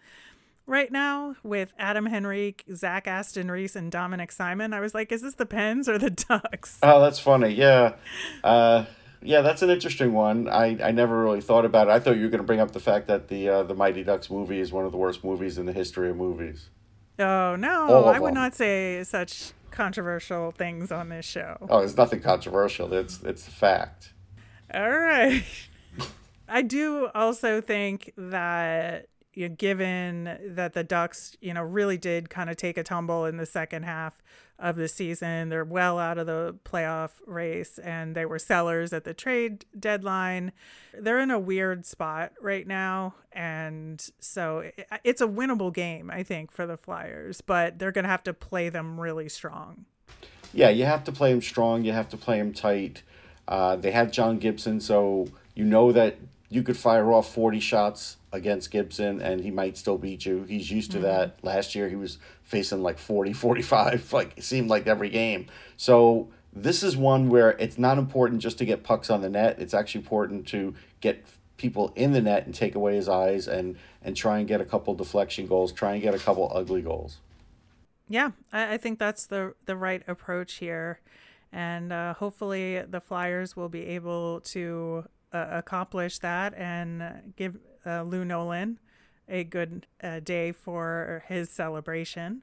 right 0.66 0.90
now 0.90 1.36
with 1.42 1.72
Adam 1.78 2.06
Henrique, 2.06 2.64
Zach 2.74 3.06
Aston 3.06 3.50
Reese, 3.50 3.76
and 3.76 3.90
Dominik 3.90 4.32
Simon. 4.32 4.72
I 4.72 4.80
was 4.80 4.94
like, 4.94 5.12
is 5.12 5.22
this 5.22 5.34
the 5.34 5.46
Pens 5.46 5.88
or 5.88 5.98
the 5.98 6.10
Ducks? 6.28 6.78
Oh, 6.82 7.00
that's 7.00 7.18
funny. 7.18 7.50
Yeah. 7.50 7.94
Uh, 8.44 8.84
yeah, 9.22 9.42
that's 9.42 9.62
an 9.62 9.70
interesting 9.70 10.12
one. 10.12 10.48
I, 10.48 10.78
I 10.82 10.92
never 10.92 11.22
really 11.22 11.42
thought 11.42 11.64
about 11.64 11.88
it. 11.88 11.90
I 11.90 12.00
thought 12.00 12.16
you 12.16 12.22
were 12.22 12.30
going 12.30 12.40
to 12.40 12.46
bring 12.46 12.60
up 12.60 12.72
the 12.72 12.80
fact 12.80 13.06
that 13.08 13.28
the 13.28 13.48
uh, 13.48 13.62
the 13.64 13.74
Mighty 13.74 14.02
Ducks 14.02 14.30
movie 14.30 14.60
is 14.60 14.72
one 14.72 14.86
of 14.86 14.92
the 14.92 14.98
worst 14.98 15.24
movies 15.24 15.58
in 15.58 15.66
the 15.66 15.72
history 15.72 16.08
of 16.08 16.16
movies. 16.16 16.70
Oh 17.18 17.54
no, 17.56 18.06
I 18.06 18.18
would 18.18 18.28
them. 18.28 18.34
not 18.34 18.54
say 18.54 19.04
such 19.04 19.52
controversial 19.70 20.50
things 20.50 20.92
on 20.92 21.08
this 21.08 21.24
show. 21.24 21.56
Oh, 21.68 21.78
it's 21.78 21.96
nothing 21.96 22.20
controversial. 22.20 22.92
It's 22.92 23.22
it's 23.22 23.44
the 23.44 23.50
fact. 23.50 24.12
All 24.72 24.90
right. 24.90 25.44
I 26.48 26.62
do 26.62 27.08
also 27.14 27.60
think 27.60 28.12
that 28.16 29.06
you 29.34 29.48
know, 29.48 29.54
given 29.54 30.38
that 30.44 30.72
the 30.72 30.84
Ducks, 30.84 31.36
you 31.40 31.54
know, 31.54 31.62
really 31.62 31.98
did 31.98 32.30
kind 32.30 32.50
of 32.50 32.56
take 32.56 32.76
a 32.76 32.82
tumble 32.82 33.24
in 33.24 33.36
the 33.36 33.46
second 33.46 33.84
half 33.84 34.22
of 34.58 34.76
the 34.76 34.88
season, 34.88 35.48
they're 35.48 35.64
well 35.64 35.98
out 35.98 36.18
of 36.18 36.26
the 36.26 36.56
playoff 36.64 37.12
race 37.26 37.78
and 37.78 38.14
they 38.14 38.26
were 38.26 38.38
sellers 38.38 38.92
at 38.92 39.04
the 39.04 39.14
trade 39.14 39.64
deadline. 39.78 40.52
They're 40.92 41.20
in 41.20 41.30
a 41.30 41.38
weird 41.38 41.86
spot 41.86 42.32
right 42.40 42.66
now 42.66 43.14
and 43.32 44.04
so 44.18 44.70
it's 45.04 45.20
a 45.20 45.26
winnable 45.26 45.72
game, 45.72 46.10
I 46.10 46.22
think, 46.22 46.50
for 46.50 46.66
the 46.66 46.76
Flyers, 46.76 47.40
but 47.40 47.78
they're 47.78 47.92
going 47.92 48.04
to 48.04 48.10
have 48.10 48.24
to 48.24 48.34
play 48.34 48.68
them 48.68 49.00
really 49.00 49.28
strong. 49.28 49.86
Yeah, 50.52 50.70
you 50.70 50.84
have 50.84 51.04
to 51.04 51.12
play 51.12 51.30
them 51.30 51.42
strong. 51.42 51.84
You 51.84 51.92
have 51.92 52.08
to 52.10 52.16
play 52.16 52.38
them 52.38 52.52
tight. 52.52 53.02
Uh, 53.46 53.76
they 53.76 53.92
have 53.92 54.10
John 54.10 54.38
Gibson, 54.38 54.80
so 54.80 55.28
you 55.54 55.64
know 55.64 55.92
that 55.92 56.16
you 56.50 56.64
could 56.64 56.76
fire 56.76 57.12
off 57.12 57.32
40 57.32 57.60
shots 57.60 58.16
against 58.32 58.70
Gibson 58.70 59.22
and 59.22 59.40
he 59.40 59.50
might 59.50 59.78
still 59.78 59.96
beat 59.96 60.26
you. 60.26 60.42
He's 60.42 60.70
used 60.70 60.90
to 60.90 60.98
that. 60.98 61.38
Last 61.42 61.74
year 61.76 61.88
he 61.88 61.96
was 61.96 62.18
facing 62.42 62.82
like 62.82 62.98
40, 62.98 63.32
45, 63.34 64.12
like 64.12 64.36
it 64.36 64.44
seemed 64.44 64.68
like 64.68 64.86
every 64.86 65.08
game. 65.08 65.46
So 65.76 66.28
this 66.52 66.82
is 66.82 66.96
one 66.96 67.28
where 67.28 67.50
it's 67.52 67.78
not 67.78 67.98
important 67.98 68.42
just 68.42 68.58
to 68.58 68.64
get 68.64 68.82
pucks 68.82 69.08
on 69.08 69.22
the 69.22 69.30
net. 69.30 69.56
It's 69.60 69.72
actually 69.72 70.00
important 70.00 70.46
to 70.48 70.74
get 71.00 71.24
people 71.56 71.92
in 71.94 72.12
the 72.12 72.20
net 72.20 72.46
and 72.46 72.54
take 72.54 72.74
away 72.74 72.96
his 72.96 73.08
eyes 73.08 73.46
and 73.46 73.76
and 74.02 74.16
try 74.16 74.38
and 74.38 74.48
get 74.48 74.60
a 74.60 74.64
couple 74.64 74.94
deflection 74.94 75.46
goals, 75.46 75.72
try 75.72 75.92
and 75.92 76.02
get 76.02 76.14
a 76.14 76.18
couple 76.18 76.50
ugly 76.52 76.82
goals. 76.82 77.18
Yeah, 78.08 78.32
I, 78.52 78.74
I 78.74 78.76
think 78.78 78.98
that's 78.98 79.26
the 79.26 79.54
the 79.66 79.76
right 79.76 80.02
approach 80.08 80.54
here, 80.54 81.00
and 81.52 81.92
uh, 81.92 82.14
hopefully 82.14 82.82
the 82.82 83.00
Flyers 83.00 83.54
will 83.54 83.68
be 83.68 83.86
able 83.86 84.40
to 84.40 85.04
uh, 85.32 85.46
accomplish 85.50 86.18
that 86.18 86.54
and 86.54 87.02
uh, 87.02 87.12
give 87.36 87.58
uh, 87.86 88.02
Lou 88.02 88.24
Nolan 88.24 88.78
a 89.28 89.44
good 89.44 89.86
uh, 90.02 90.20
day 90.20 90.52
for 90.52 91.24
his 91.28 91.50
celebration. 91.50 92.42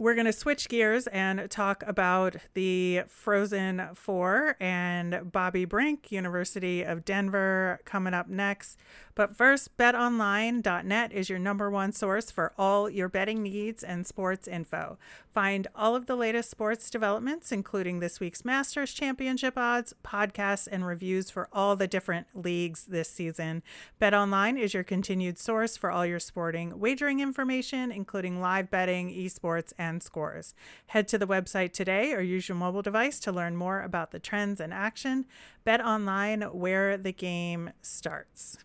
We're 0.00 0.14
going 0.14 0.24
to 0.24 0.32
switch 0.32 0.70
gears 0.70 1.06
and 1.08 1.50
talk 1.50 1.84
about 1.86 2.34
the 2.54 3.02
Frozen 3.06 3.90
Four 3.94 4.56
and 4.58 5.30
Bobby 5.30 5.66
Brink, 5.66 6.10
University 6.10 6.82
of 6.82 7.04
Denver, 7.04 7.80
coming 7.84 8.14
up 8.14 8.26
next. 8.26 8.78
But 9.14 9.36
first, 9.36 9.76
betonline.net 9.76 11.12
is 11.12 11.28
your 11.28 11.38
number 11.38 11.70
one 11.70 11.92
source 11.92 12.30
for 12.30 12.54
all 12.56 12.88
your 12.88 13.10
betting 13.10 13.42
needs 13.42 13.84
and 13.84 14.06
sports 14.06 14.48
info. 14.48 14.96
Find 15.34 15.68
all 15.74 15.94
of 15.94 16.06
the 16.06 16.16
latest 16.16 16.50
sports 16.50 16.88
developments, 16.88 17.52
including 17.52 18.00
this 18.00 18.18
week's 18.18 18.46
Masters 18.46 18.94
Championship 18.94 19.58
odds, 19.58 19.94
podcasts, 20.02 20.66
and 20.70 20.86
reviews 20.86 21.30
for 21.30 21.50
all 21.52 21.76
the 21.76 21.86
different 21.86 22.28
leagues 22.34 22.84
this 22.84 23.10
season. 23.10 23.62
BetOnline 24.00 24.58
is 24.58 24.72
your 24.72 24.84
continued 24.84 25.38
source 25.38 25.76
for 25.76 25.90
all 25.90 26.06
your 26.06 26.18
sporting 26.18 26.80
wagering 26.80 27.20
information, 27.20 27.92
including 27.92 28.40
live 28.40 28.70
betting, 28.70 29.10
esports, 29.10 29.74
and 29.78 29.89
scores. 29.98 30.54
Head 30.88 31.08
to 31.08 31.18
the 31.18 31.26
website 31.26 31.72
today 31.72 32.12
or 32.12 32.20
use 32.20 32.48
your 32.48 32.56
mobile 32.56 32.82
device 32.82 33.18
to 33.20 33.32
learn 33.32 33.56
more 33.56 33.82
about 33.82 34.12
the 34.12 34.20
trends 34.20 34.60
and 34.60 34.72
action. 34.72 35.26
Bet 35.64 35.80
online 35.80 36.42
where 36.42 36.96
the 36.96 37.12
game 37.12 37.70
starts. 37.82 38.58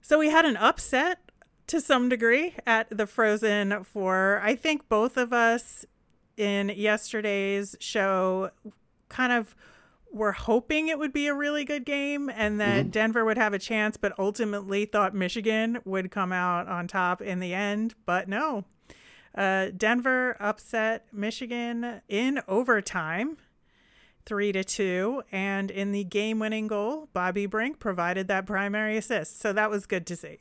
So 0.00 0.18
we 0.18 0.30
had 0.30 0.44
an 0.44 0.56
upset 0.56 1.30
to 1.68 1.80
some 1.80 2.08
degree 2.08 2.54
at 2.66 2.88
the 2.90 3.06
Frozen 3.06 3.84
Four. 3.84 4.40
I 4.42 4.56
think 4.56 4.88
both 4.88 5.16
of 5.16 5.32
us 5.32 5.86
in 6.36 6.70
yesterday's 6.70 7.76
show 7.78 8.50
kind 9.08 9.32
of 9.32 9.54
were 10.12 10.32
hoping 10.32 10.88
it 10.88 10.98
would 10.98 11.12
be 11.12 11.26
a 11.26 11.34
really 11.34 11.64
good 11.64 11.84
game 11.84 12.30
and 12.30 12.60
that 12.60 12.82
mm-hmm. 12.82 12.90
Denver 12.90 13.24
would 13.24 13.38
have 13.38 13.54
a 13.54 13.58
chance, 13.58 13.96
but 13.96 14.12
ultimately 14.18 14.84
thought 14.84 15.14
Michigan 15.14 15.78
would 15.84 16.10
come 16.10 16.32
out 16.32 16.68
on 16.68 16.86
top 16.86 17.22
in 17.22 17.40
the 17.40 17.54
end. 17.54 17.94
But 18.04 18.28
no, 18.28 18.64
uh, 19.34 19.68
Denver 19.76 20.36
upset 20.38 21.06
Michigan 21.12 22.02
in 22.08 22.40
overtime 22.46 23.38
three 24.24 24.52
to 24.52 24.62
two. 24.62 25.22
And 25.32 25.70
in 25.70 25.92
the 25.92 26.04
game 26.04 26.38
winning 26.38 26.66
goal, 26.66 27.08
Bobby 27.12 27.46
Brink 27.46 27.78
provided 27.78 28.28
that 28.28 28.46
primary 28.46 28.96
assist. 28.96 29.40
So 29.40 29.52
that 29.52 29.70
was 29.70 29.86
good 29.86 30.06
to 30.06 30.16
see. 30.16 30.38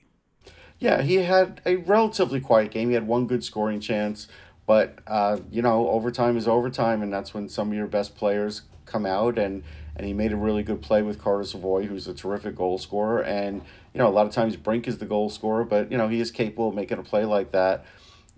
Yeah, 0.79 1.03
he 1.03 1.15
had 1.15 1.61
a 1.65 1.75
relatively 1.75 2.39
quiet 2.39 2.71
game. 2.71 2.89
He 2.89 2.95
had 2.95 3.05
one 3.05 3.27
good 3.27 3.43
scoring 3.43 3.79
chance, 3.79 4.27
but 4.65 4.97
uh, 5.05 5.37
you 5.51 5.61
know, 5.61 5.87
overtime 5.89 6.37
is 6.37 6.47
overtime, 6.47 7.03
and 7.03 7.13
that's 7.13 7.35
when 7.35 7.47
some 7.49 7.69
of 7.69 7.75
your 7.75 7.85
best 7.85 8.15
players 8.15 8.63
come 8.91 9.05
out. 9.05 9.37
and 9.37 9.63
And 9.95 10.05
he 10.05 10.13
made 10.13 10.31
a 10.31 10.37
really 10.37 10.63
good 10.63 10.81
play 10.81 11.01
with 11.01 11.19
Carter 11.19 11.43
Savoie, 11.43 11.83
who's 11.83 12.07
a 12.07 12.13
terrific 12.13 12.55
goal 12.55 12.77
scorer. 12.77 13.21
And 13.21 13.61
you 13.93 13.97
know, 13.97 14.07
a 14.07 14.09
lot 14.09 14.25
of 14.25 14.31
times 14.31 14.55
Brink 14.55 14.87
is 14.87 14.97
the 14.97 15.05
goal 15.05 15.29
scorer, 15.29 15.63
but 15.63 15.91
you 15.91 15.97
know 15.97 16.07
he 16.07 16.19
is 16.19 16.31
capable 16.31 16.69
of 16.69 16.75
making 16.75 16.97
a 16.97 17.03
play 17.03 17.25
like 17.25 17.51
that. 17.51 17.85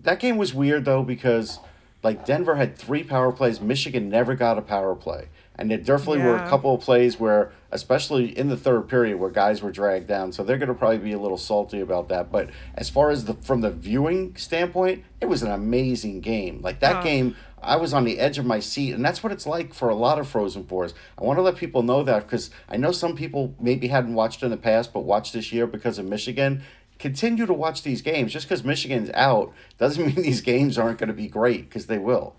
That 0.00 0.20
game 0.20 0.36
was 0.36 0.52
weird 0.52 0.84
though 0.84 1.02
because 1.02 1.58
like 2.04 2.26
Denver 2.26 2.56
had 2.56 2.76
three 2.76 3.02
power 3.02 3.32
plays. 3.32 3.60
Michigan 3.60 4.10
never 4.10 4.34
got 4.34 4.58
a 4.58 4.62
power 4.62 4.94
play. 4.94 5.28
And 5.56 5.70
there 5.70 5.78
definitely 5.78 6.18
yeah. 6.18 6.26
were 6.26 6.36
a 6.36 6.48
couple 6.48 6.74
of 6.74 6.80
plays 6.80 7.18
where, 7.18 7.52
especially 7.70 8.36
in 8.36 8.48
the 8.48 8.56
third 8.56 8.88
period, 8.88 9.18
where 9.18 9.30
guys 9.30 9.62
were 9.62 9.70
dragged 9.70 10.08
down. 10.08 10.32
So 10.32 10.42
they're 10.42 10.58
going 10.58 10.68
to 10.68 10.74
probably 10.74 10.98
be 10.98 11.12
a 11.12 11.18
little 11.18 11.38
salty 11.38 11.80
about 11.80 12.08
that. 12.08 12.30
But 12.30 12.50
as 12.74 12.90
far 12.90 13.10
as 13.10 13.24
the 13.24 13.34
from 13.34 13.60
the 13.60 13.70
viewing 13.70 14.36
standpoint, 14.36 15.04
it 15.20 15.26
was 15.26 15.42
an 15.42 15.50
amazing 15.50 16.20
game. 16.20 16.60
Like 16.60 16.80
that 16.80 16.96
oh. 16.96 17.02
game, 17.02 17.36
I 17.66 17.76
was 17.76 17.92
on 17.92 18.04
the 18.04 18.18
edge 18.18 18.38
of 18.38 18.46
my 18.46 18.60
seat, 18.60 18.92
and 18.92 19.04
that's 19.04 19.22
what 19.22 19.32
it's 19.32 19.46
like 19.46 19.74
for 19.74 19.88
a 19.88 19.94
lot 19.94 20.18
of 20.18 20.28
Frozen 20.28 20.66
Fours. 20.66 20.94
I 21.18 21.24
want 21.24 21.38
to 21.38 21.42
let 21.42 21.56
people 21.56 21.82
know 21.82 22.02
that 22.02 22.24
because 22.24 22.50
I 22.68 22.76
know 22.76 22.92
some 22.92 23.16
people 23.16 23.54
maybe 23.58 23.88
hadn't 23.88 24.14
watched 24.14 24.42
in 24.42 24.50
the 24.50 24.56
past, 24.56 24.92
but 24.92 25.00
watched 25.00 25.32
this 25.32 25.52
year 25.52 25.66
because 25.66 25.98
of 25.98 26.06
Michigan 26.06 26.62
continue 26.98 27.46
to 27.46 27.52
watch 27.52 27.82
these 27.82 28.02
games. 28.02 28.32
Just 28.32 28.48
because 28.48 28.64
Michigan's 28.64 29.10
out 29.14 29.52
doesn't 29.78 30.06
mean 30.06 30.22
these 30.22 30.40
games 30.40 30.78
aren't 30.78 30.98
going 30.98 31.08
to 31.08 31.14
be 31.14 31.28
great 31.28 31.68
because 31.68 31.86
they 31.86 31.98
will. 31.98 32.34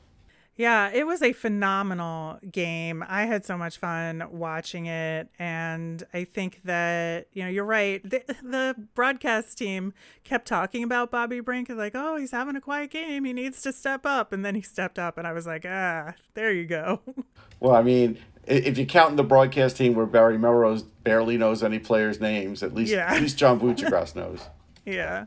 Yeah, 0.57 0.89
it 0.93 1.05
was 1.05 1.21
a 1.21 1.33
phenomenal 1.33 2.39
game. 2.49 3.03
I 3.07 3.25
had 3.25 3.45
so 3.45 3.57
much 3.57 3.77
fun 3.77 4.23
watching 4.31 4.85
it. 4.85 5.27
And 5.37 6.01
I 6.13 6.23
think 6.23 6.61
that, 6.63 7.27
you 7.33 7.43
know, 7.43 7.49
you're 7.49 7.65
right. 7.65 8.01
The, 8.09 8.23
the 8.41 8.75
broadcast 8.95 9.57
team 9.57 9.93
kept 10.23 10.47
talking 10.47 10.83
about 10.83 11.11
Bobby 11.11 11.41
Brink, 11.41 11.69
like, 11.69 11.93
oh, 11.93 12.15
he's 12.15 12.31
having 12.31 12.55
a 12.55 12.61
quiet 12.61 12.91
game. 12.91 13.25
He 13.25 13.33
needs 13.33 13.61
to 13.63 13.73
step 13.73 14.05
up. 14.05 14.31
And 14.31 14.45
then 14.45 14.55
he 14.55 14.61
stepped 14.61 14.97
up. 14.97 15.17
And 15.17 15.27
I 15.27 15.33
was 15.33 15.45
like, 15.45 15.65
ah, 15.67 16.13
there 16.35 16.51
you 16.51 16.65
go. 16.65 17.01
Well, 17.61 17.73
I 17.73 17.83
mean, 17.83 18.19
if 18.45 18.77
you 18.77 18.85
count 18.85 19.11
in 19.11 19.15
the 19.15 19.23
broadcast 19.23 19.77
team 19.77 19.95
where 19.95 20.05
Barry 20.05 20.37
Melrose 20.37 20.83
barely 20.83 21.37
knows 21.37 21.63
any 21.63 21.79
players' 21.79 22.19
names, 22.19 22.61
at 22.61 22.73
least 22.75 22.91
yeah. 22.91 23.13
at 23.13 23.21
least 23.21 23.37
John 23.37 23.59
Buccigross 23.59 24.15
knows. 24.15 24.41
Yeah. 24.85 25.25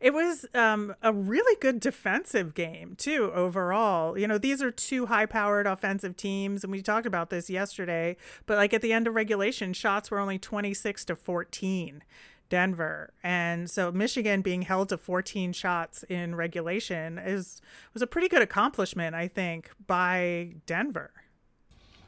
It 0.00 0.14
was 0.14 0.46
um, 0.54 0.94
a 1.02 1.12
really 1.12 1.56
good 1.60 1.78
defensive 1.78 2.54
game 2.54 2.94
too. 2.96 3.30
Overall, 3.34 4.18
you 4.18 4.26
know, 4.26 4.38
these 4.38 4.62
are 4.62 4.70
two 4.70 5.06
high-powered 5.06 5.66
offensive 5.66 6.16
teams, 6.16 6.64
and 6.64 6.72
we 6.72 6.80
talked 6.80 7.06
about 7.06 7.28
this 7.28 7.50
yesterday. 7.50 8.16
But 8.46 8.56
like 8.56 8.72
at 8.72 8.80
the 8.80 8.92
end 8.92 9.06
of 9.06 9.14
regulation, 9.14 9.74
shots 9.74 10.10
were 10.10 10.18
only 10.18 10.38
twenty-six 10.38 11.04
to 11.06 11.16
fourteen. 11.16 12.02
Denver. 12.48 13.12
And 13.22 13.70
so 13.70 13.92
Michigan 13.92 14.42
being 14.42 14.62
held 14.62 14.88
to 14.88 14.98
14 14.98 15.52
shots 15.52 16.02
in 16.08 16.34
regulation 16.34 17.16
is 17.16 17.62
was 17.94 18.02
a 18.02 18.08
pretty 18.08 18.26
good 18.26 18.42
accomplishment, 18.42 19.14
I 19.14 19.28
think, 19.28 19.70
by 19.86 20.54
Denver 20.66 21.12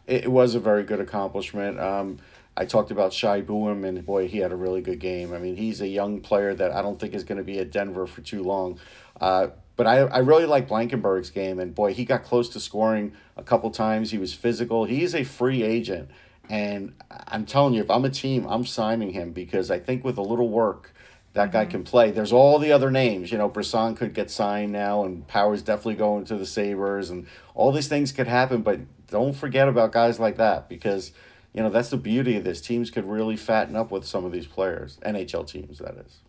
it 0.06 0.30
was 0.30 0.54
a 0.54 0.60
very 0.60 0.82
good 0.82 1.00
accomplishment. 1.00 1.78
Um, 1.78 2.18
I 2.56 2.66
talked 2.66 2.90
about 2.90 3.12
Shai 3.12 3.40
Buium, 3.40 3.86
and 3.86 4.04
boy, 4.04 4.28
he 4.28 4.38
had 4.38 4.52
a 4.52 4.56
really 4.56 4.82
good 4.82 4.98
game. 4.98 5.32
I 5.32 5.38
mean, 5.38 5.56
he's 5.56 5.80
a 5.80 5.88
young 5.88 6.20
player 6.20 6.54
that 6.54 6.72
I 6.72 6.82
don't 6.82 7.00
think 7.00 7.14
is 7.14 7.24
going 7.24 7.38
to 7.38 7.44
be 7.44 7.58
at 7.58 7.70
Denver 7.70 8.06
for 8.06 8.20
too 8.20 8.42
long. 8.42 8.78
Uh, 9.20 9.48
but 9.76 9.86
I, 9.86 10.00
I 10.00 10.18
really 10.18 10.44
like 10.44 10.68
Blankenburg's 10.68 11.30
game, 11.30 11.58
and 11.58 11.74
boy, 11.74 11.94
he 11.94 12.04
got 12.04 12.24
close 12.24 12.48
to 12.50 12.60
scoring 12.60 13.14
a 13.36 13.42
couple 13.42 13.70
times. 13.70 14.10
He 14.10 14.18
was 14.18 14.34
physical. 14.34 14.84
He's 14.84 15.14
a 15.14 15.24
free 15.24 15.62
agent, 15.62 16.10
and 16.50 16.94
I'm 17.10 17.46
telling 17.46 17.72
you, 17.74 17.82
if 17.82 17.90
I'm 17.90 18.04
a 18.04 18.10
team, 18.10 18.46
I'm 18.46 18.66
signing 18.66 19.12
him 19.12 19.32
because 19.32 19.70
I 19.70 19.78
think 19.78 20.04
with 20.04 20.18
a 20.18 20.22
little 20.22 20.50
work, 20.50 20.92
that 21.32 21.44
mm-hmm. 21.44 21.52
guy 21.52 21.64
can 21.64 21.84
play. 21.84 22.10
There's 22.10 22.32
all 22.32 22.58
the 22.58 22.70
other 22.70 22.90
names. 22.90 23.32
You 23.32 23.38
know, 23.38 23.48
Brisson 23.48 23.94
could 23.94 24.12
get 24.12 24.30
signed 24.30 24.72
now, 24.72 25.04
and 25.04 25.26
Power's 25.26 25.62
definitely 25.62 25.94
going 25.94 26.26
to 26.26 26.36
the 26.36 26.46
Sabres, 26.46 27.08
and 27.08 27.26
all 27.54 27.72
these 27.72 27.88
things 27.88 28.12
could 28.12 28.28
happen. 28.28 28.60
But 28.60 28.80
don't 29.08 29.34
forget 29.34 29.68
about 29.68 29.92
guys 29.92 30.20
like 30.20 30.36
that 30.36 30.68
because 30.68 31.12
you 31.54 31.62
know 31.62 31.70
that's 31.70 31.90
the 31.90 31.96
beauty 31.96 32.36
of 32.36 32.44
this. 32.44 32.60
Teams 32.60 32.90
could 32.90 33.04
really 33.04 33.36
fatten 33.36 33.76
up 33.76 33.90
with 33.90 34.06
some 34.06 34.24
of 34.24 34.32
these 34.32 34.46
players, 34.46 34.98
NHL 35.04 35.46
teams, 35.46 35.78
that 35.78 35.96
is. 35.96 36.20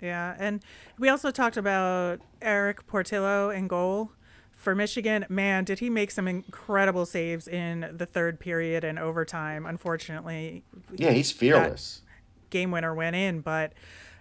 Yeah, 0.00 0.34
and 0.38 0.62
we 0.98 1.08
also 1.08 1.30
talked 1.30 1.56
about 1.56 2.20
Erik 2.42 2.86
Portillo 2.86 3.50
in 3.50 3.68
goal 3.68 4.10
for 4.54 4.74
Michigan. 4.74 5.24
Man, 5.28 5.64
did 5.64 5.78
he 5.78 5.90
make 5.90 6.10
some 6.10 6.26
incredible 6.26 7.06
saves 7.06 7.46
in 7.46 7.90
the 7.92 8.06
third 8.06 8.40
period 8.40 8.84
and 8.84 8.98
overtime? 8.98 9.66
Unfortunately, 9.66 10.64
yeah, 10.96 11.10
he's 11.10 11.30
fearless. 11.30 12.02
Game 12.50 12.70
winner 12.70 12.94
went 12.94 13.16
in, 13.16 13.40
but 13.40 13.72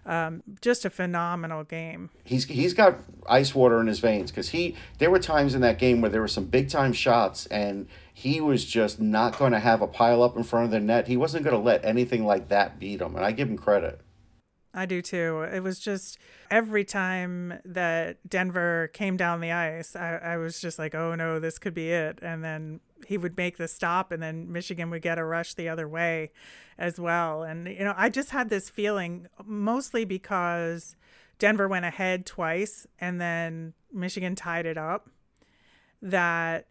um, 0.05 0.43
just 0.61 0.85
a 0.85 0.89
phenomenal 0.89 1.63
game. 1.63 2.09
He's 2.23 2.45
he's 2.45 2.73
got 2.73 2.95
ice 3.27 3.55
water 3.55 3.79
in 3.79 3.87
his 3.87 3.99
veins 3.99 4.31
because 4.31 4.49
he 4.49 4.75
there 4.97 5.09
were 5.09 5.19
times 5.19 5.55
in 5.55 5.61
that 5.61 5.77
game 5.79 6.01
where 6.01 6.11
there 6.11 6.21
were 6.21 6.27
some 6.27 6.45
big 6.45 6.69
time 6.69 6.93
shots 6.93 7.45
and 7.47 7.87
he 8.13 8.39
was 8.39 8.63
just 8.63 9.01
not 9.01 9.37
going 9.37 9.51
to 9.51 9.59
have 9.59 9.81
a 9.81 9.87
pile 9.87 10.21
up 10.21 10.37
in 10.37 10.43
front 10.43 10.65
of 10.65 10.71
the 10.71 10.79
net. 10.79 11.07
He 11.07 11.17
wasn't 11.17 11.43
going 11.43 11.55
to 11.55 11.61
let 11.61 11.83
anything 11.83 12.25
like 12.25 12.47
that 12.49 12.79
beat 12.79 13.01
him, 13.01 13.15
and 13.15 13.25
I 13.25 13.31
give 13.31 13.49
him 13.49 13.57
credit. 13.57 14.01
I 14.75 14.85
do 14.85 15.01
too. 15.01 15.43
It 15.43 15.61
was 15.61 15.79
just 15.79 16.17
every 16.49 16.83
time 16.83 17.59
that 17.63 18.17
Denver 18.27 18.89
came 18.93 19.17
down 19.17 19.39
the 19.39 19.51
ice, 19.51 19.95
I, 19.95 20.15
I 20.15 20.37
was 20.37 20.59
just 20.59 20.79
like, 20.79 20.95
oh 20.95 21.13
no, 21.13 21.39
this 21.39 21.59
could 21.59 21.75
be 21.75 21.91
it. 21.91 22.19
And 22.21 22.43
then 22.43 22.79
he 23.07 23.17
would 23.17 23.37
make 23.37 23.57
the 23.57 23.67
stop, 23.67 24.11
and 24.11 24.21
then 24.21 24.51
Michigan 24.51 24.89
would 24.89 25.01
get 25.01 25.19
a 25.19 25.25
rush 25.25 25.53
the 25.53 25.69
other 25.69 25.87
way 25.87 26.31
as 26.77 26.99
well. 26.99 27.43
And, 27.43 27.67
you 27.67 27.83
know, 27.83 27.93
I 27.97 28.09
just 28.09 28.31
had 28.31 28.49
this 28.49 28.69
feeling 28.69 29.27
mostly 29.45 30.05
because 30.05 30.95
Denver 31.39 31.67
went 31.67 31.85
ahead 31.85 32.25
twice 32.25 32.87
and 32.99 33.19
then 33.19 33.73
Michigan 33.91 34.35
tied 34.35 34.65
it 34.65 34.77
up 34.77 35.09
that 36.01 36.67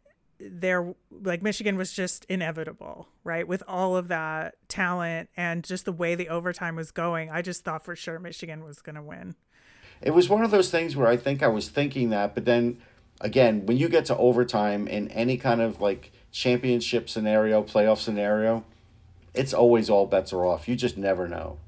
there 0.51 0.95
like 1.11 1.43
Michigan 1.43 1.77
was 1.77 1.93
just 1.93 2.25
inevitable, 2.27 3.09
right? 3.25 3.47
With 3.47 3.63
all 3.67 3.97
of 3.97 4.09
that 4.09 4.55
talent 4.69 5.29
and 5.37 5.65
just 5.65 5.85
the 5.85 5.93
way 5.93 6.15
the 6.15 6.29
overtime 6.29 6.77
was 6.77 6.91
going, 6.91 7.31
I 7.31 7.43
just 7.43 7.65
thought 7.65 7.85
for 7.85 7.97
sure 7.97 8.19
Michigan 8.19 8.65
was 8.65 8.81
going 8.81 8.97
to 8.97 9.03
win. 9.03 9.35
It 10.01 10.13
was 10.13 10.29
one 10.29 10.43
of 10.43 10.51
those 10.51 10.71
things 10.71 10.97
where 10.97 11.07
I 11.07 11.17
think 11.17 11.43
I 11.43 11.49
was 11.49 11.69
thinking 11.69 12.11
that, 12.11 12.35
but 12.35 12.45
then 12.45 12.79
again, 13.21 13.67
when 13.67 13.77
you 13.77 13.89
get 13.89 14.05
to 14.07 14.17
overtime 14.17 14.89
in 14.89 15.09
any 15.09 15.37
kind 15.37 15.61
of 15.61 15.81
like 15.81 16.13
championship 16.33 17.09
scenario, 17.09 17.63
playoff 17.63 17.99
scenario, 17.99 18.65
it's 19.35 19.55
always 19.55 19.89
all 19.89 20.07
bets 20.07 20.33
are 20.33 20.45
off. 20.45 20.69
You 20.69 20.77
just 20.77 20.97
never 20.97 21.29
know. 21.29 21.59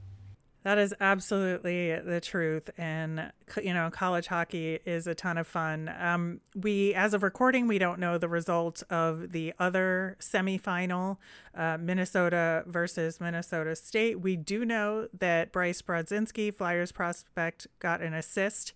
That 0.64 0.78
is 0.78 0.94
absolutely 0.98 1.94
the 2.00 2.22
truth. 2.22 2.70
And, 2.78 3.30
you 3.62 3.74
know, 3.74 3.90
college 3.90 4.26
hockey 4.28 4.80
is 4.86 5.06
a 5.06 5.14
ton 5.14 5.36
of 5.36 5.46
fun. 5.46 5.92
Um, 5.98 6.40
we, 6.56 6.94
as 6.94 7.12
of 7.12 7.22
recording, 7.22 7.68
we 7.68 7.78
don't 7.78 8.00
know 8.00 8.16
the 8.16 8.28
result 8.28 8.82
of 8.88 9.32
the 9.32 9.52
other 9.58 10.16
semifinal, 10.20 11.18
uh, 11.54 11.76
Minnesota 11.78 12.64
versus 12.66 13.20
Minnesota 13.20 13.76
State. 13.76 14.20
We 14.20 14.36
do 14.36 14.64
know 14.64 15.08
that 15.18 15.52
Bryce 15.52 15.82
Brodzinski, 15.82 16.52
Flyers 16.52 16.92
prospect, 16.92 17.66
got 17.78 18.00
an 18.00 18.14
assist 18.14 18.72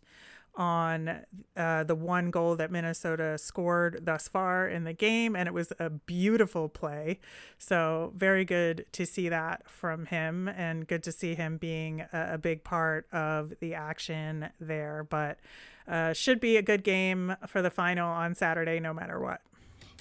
on 0.58 1.20
uh, 1.56 1.84
the 1.84 1.94
one 1.94 2.30
goal 2.30 2.56
that 2.56 2.70
Minnesota 2.70 3.38
scored 3.38 4.00
thus 4.04 4.26
far 4.26 4.68
in 4.68 4.84
the 4.84 4.92
game, 4.92 5.36
and 5.36 5.46
it 5.46 5.54
was 5.54 5.72
a 5.78 5.88
beautiful 5.88 6.68
play. 6.68 7.20
So, 7.56 8.12
very 8.16 8.44
good 8.44 8.84
to 8.92 9.06
see 9.06 9.28
that 9.28 9.70
from 9.70 10.06
him, 10.06 10.48
and 10.48 10.86
good 10.86 11.04
to 11.04 11.12
see 11.12 11.36
him 11.36 11.56
being 11.56 12.00
a, 12.12 12.34
a 12.34 12.38
big 12.38 12.64
part 12.64 13.06
of 13.12 13.54
the 13.60 13.74
action 13.74 14.50
there. 14.60 15.06
But 15.08 15.38
uh, 15.86 16.12
should 16.12 16.40
be 16.40 16.56
a 16.56 16.62
good 16.62 16.82
game 16.82 17.36
for 17.46 17.62
the 17.62 17.70
final 17.70 18.10
on 18.10 18.34
Saturday, 18.34 18.80
no 18.80 18.92
matter 18.92 19.20
what. 19.20 19.40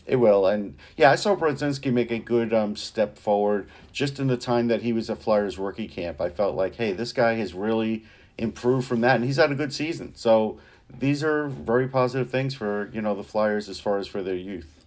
It 0.08 0.16
will, 0.16 0.48
and 0.48 0.76
yeah, 0.96 1.12
I 1.12 1.16
saw 1.16 1.36
Brodzinski 1.36 1.92
make 1.92 2.12
a 2.12 2.20
good 2.20 2.54
um, 2.54 2.76
step 2.78 3.18
forward 3.18 3.70
just 3.92 4.20
in 4.20 4.28
the 4.28 4.38
time 4.38 4.68
that 4.68 4.82
he 4.82 4.94
was 4.94 5.10
at 5.10 5.18
Flyers 5.18 5.58
rookie 5.60 5.88
camp. 5.88 6.22
I 6.22 6.30
felt 6.30 6.56
like, 6.56 6.76
hey, 6.76 6.94
this 6.94 7.12
guy 7.12 7.34
has 7.34 7.54
really 7.54 8.06
improve 8.38 8.86
from 8.86 9.02
that, 9.02 9.18
and 9.18 9.26
he's 9.26 9.38
had 9.38 9.52
a 9.52 9.56
good 9.56 9.74
season. 9.74 10.16
So 10.16 10.60
these 10.90 11.24
are 11.24 11.48
very 11.48 11.88
positive 11.88 12.30
things 12.30 12.54
for 12.54 12.90
you 12.94 13.02
know 13.02 13.16
the 13.16 13.24
Flyers 13.24 13.70
as 13.70 13.80
far 13.80 13.98
as 13.98 14.08
for 14.08 14.22
their 14.22 14.36
youth. 14.36 14.86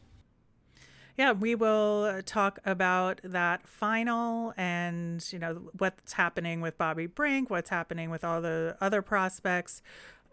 Yeah, 1.17 1.33
we 1.33 1.55
will 1.55 2.23
talk 2.23 2.61
about 2.65 3.21
that 3.23 3.67
final 3.67 4.55
and 4.57 5.23
you 5.33 5.39
know 5.39 5.71
what's 5.77 6.15
happening 6.15 6.61
with 6.61 6.79
Bobby 6.79 7.07
Brink, 7.07 7.51
what's 7.51 7.71
happening 7.71 8.11
with 8.11 8.25
all 8.25 8.41
the 8.41 8.77
other 8.81 9.03
prospects. 9.03 9.83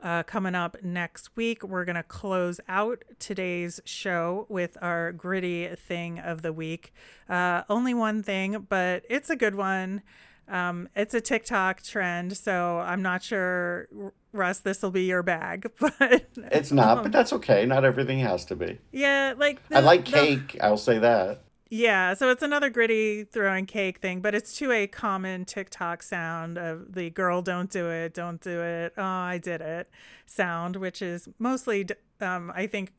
Uh, 0.01 0.21
coming 0.21 0.53
up 0.53 0.77
next 0.83 1.35
week, 1.35 1.63
we're 1.63 1.83
going 1.83 1.95
to 1.95 2.03
close 2.03 2.59
out 2.69 3.03
today's 3.17 3.81
show 3.83 4.45
with 4.47 4.77
our 4.79 5.11
gritty 5.11 5.67
thing 5.75 6.19
of 6.19 6.43
the 6.43 6.53
week. 6.53 6.93
Uh, 7.27 7.63
only 7.67 7.95
one 7.95 8.21
thing, 8.21 8.67
but 8.69 9.03
it's 9.09 9.31
a 9.31 9.35
good 9.35 9.55
one. 9.55 10.03
Um, 10.47 10.89
it's 10.95 11.13
a 11.13 11.21
TikTok 11.21 11.83
trend, 11.83 12.37
so 12.37 12.79
I'm 12.79 13.01
not 13.01 13.21
sure, 13.21 13.89
Russ, 14.31 14.59
this 14.59 14.81
will 14.81 14.91
be 14.91 15.03
your 15.03 15.23
bag, 15.23 15.71
but 15.79 16.27
it's 16.37 16.71
not. 16.71 16.99
Um, 16.99 17.03
but 17.03 17.11
that's 17.11 17.33
okay. 17.33 17.65
Not 17.65 17.83
everything 17.83 18.19
has 18.19 18.45
to 18.45 18.55
be. 18.55 18.79
Yeah, 18.91 19.33
like 19.37 19.67
the, 19.67 19.77
I 19.77 19.79
like 19.81 20.05
cake. 20.05 20.53
The, 20.53 20.63
I'll 20.63 20.77
say 20.77 20.99
that. 20.99 21.43
Yeah, 21.69 22.13
so 22.13 22.29
it's 22.31 22.43
another 22.43 22.69
gritty 22.69 23.25
throwing 23.25 23.65
cake 23.65 23.99
thing, 23.99 24.21
but 24.21 24.33
it's 24.33 24.55
to 24.59 24.71
a 24.71 24.87
common 24.87 25.43
TikTok 25.43 26.01
sound 26.01 26.57
of 26.57 26.93
the 26.93 27.09
girl 27.09 27.41
don't 27.41 27.69
do 27.69 27.89
it, 27.89 28.13
don't 28.13 28.39
do 28.39 28.61
it, 28.61 28.93
oh, 28.97 29.03
I 29.03 29.37
did 29.37 29.59
it 29.59 29.89
sound, 30.25 30.77
which 30.77 31.01
is 31.01 31.27
mostly, 31.39 31.85
um, 32.21 32.53
I 32.55 32.67
think, 32.67 32.93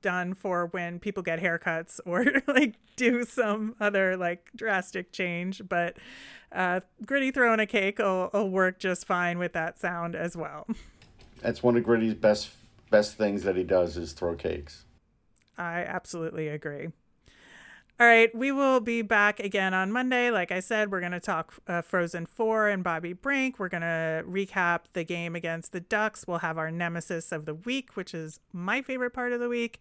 done 0.00 0.34
for 0.34 0.66
when 0.66 0.98
people 0.98 1.22
get 1.22 1.40
haircuts 1.40 2.00
or 2.04 2.24
like 2.46 2.74
do 2.96 3.24
some 3.24 3.74
other 3.80 4.16
like 4.16 4.50
drastic 4.54 5.12
change. 5.12 5.62
But 5.68 5.96
uh, 6.52 6.80
Gritty 7.04 7.30
throwing 7.30 7.60
a 7.60 7.66
cake 7.66 7.98
will, 7.98 8.30
will 8.32 8.50
work 8.50 8.78
just 8.78 9.06
fine 9.06 9.38
with 9.38 9.52
that 9.52 9.78
sound 9.78 10.14
as 10.14 10.36
well. 10.36 10.66
That's 11.42 11.62
one 11.62 11.76
of 11.76 11.84
Gritty's 11.84 12.14
best 12.14 12.50
best 12.90 13.16
things 13.16 13.42
that 13.42 13.56
he 13.56 13.64
does 13.64 13.96
is 13.96 14.12
throw 14.12 14.34
cakes. 14.34 14.84
I 15.58 15.80
absolutely 15.80 16.48
agree. 16.48 16.88
All 17.98 18.06
right, 18.06 18.34
we 18.34 18.52
will 18.52 18.80
be 18.80 19.00
back 19.00 19.40
again 19.40 19.72
on 19.72 19.90
Monday. 19.90 20.30
Like 20.30 20.52
I 20.52 20.60
said, 20.60 20.92
we're 20.92 21.00
going 21.00 21.12
to 21.12 21.20
talk 21.20 21.54
uh, 21.66 21.80
Frozen 21.80 22.26
4 22.26 22.68
and 22.68 22.84
Bobby 22.84 23.14
Brink. 23.14 23.58
We're 23.58 23.70
going 23.70 23.80
to 23.80 24.22
recap 24.28 24.80
the 24.92 25.02
game 25.02 25.34
against 25.34 25.72
the 25.72 25.80
Ducks. 25.80 26.26
We'll 26.26 26.40
have 26.40 26.58
our 26.58 26.70
nemesis 26.70 27.32
of 27.32 27.46
the 27.46 27.54
week, 27.54 27.96
which 27.96 28.12
is 28.12 28.38
my 28.52 28.82
favorite 28.82 29.12
part 29.12 29.32
of 29.32 29.40
the 29.40 29.48
week. 29.48 29.80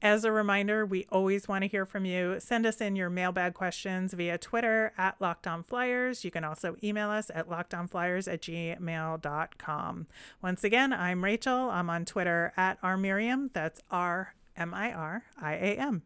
As 0.00 0.24
a 0.24 0.32
reminder, 0.32 0.86
we 0.86 1.04
always 1.12 1.46
want 1.46 1.60
to 1.60 1.68
hear 1.68 1.84
from 1.84 2.06
you. 2.06 2.36
Send 2.38 2.64
us 2.64 2.80
in 2.80 2.96
your 2.96 3.10
mailbag 3.10 3.52
questions 3.52 4.14
via 4.14 4.38
Twitter 4.38 4.94
at 4.96 5.20
Locked 5.20 5.46
On 5.46 5.62
Flyers. 5.62 6.24
You 6.24 6.30
can 6.30 6.44
also 6.44 6.76
email 6.82 7.10
us 7.10 7.30
at 7.34 7.50
lockedonflyers 7.50 8.32
at 8.32 8.40
gmail.com. 8.40 10.06
Once 10.40 10.64
again, 10.64 10.92
I'm 10.94 11.22
Rachel. 11.22 11.68
I'm 11.68 11.90
on 11.90 12.06
Twitter 12.06 12.54
at 12.56 12.78
R 12.82 12.96
Miriam. 12.96 13.50
That's 13.52 13.82
R 13.90 14.34
M 14.56 14.72
I 14.72 14.90
R 14.90 15.24
I 15.38 15.52
A 15.52 15.76
M. 15.76 16.02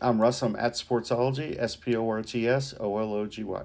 I'm 0.00 0.20
Russ. 0.20 0.42
I'm 0.42 0.56
at 0.56 0.72
Sportsology, 0.72 1.60
S 1.60 1.76
P 1.76 1.94
O 1.96 2.08
R 2.08 2.22
T 2.22 2.48
S 2.48 2.74
O 2.80 2.98
L 2.98 3.12
O 3.12 3.26
G 3.26 3.44
Y. 3.44 3.64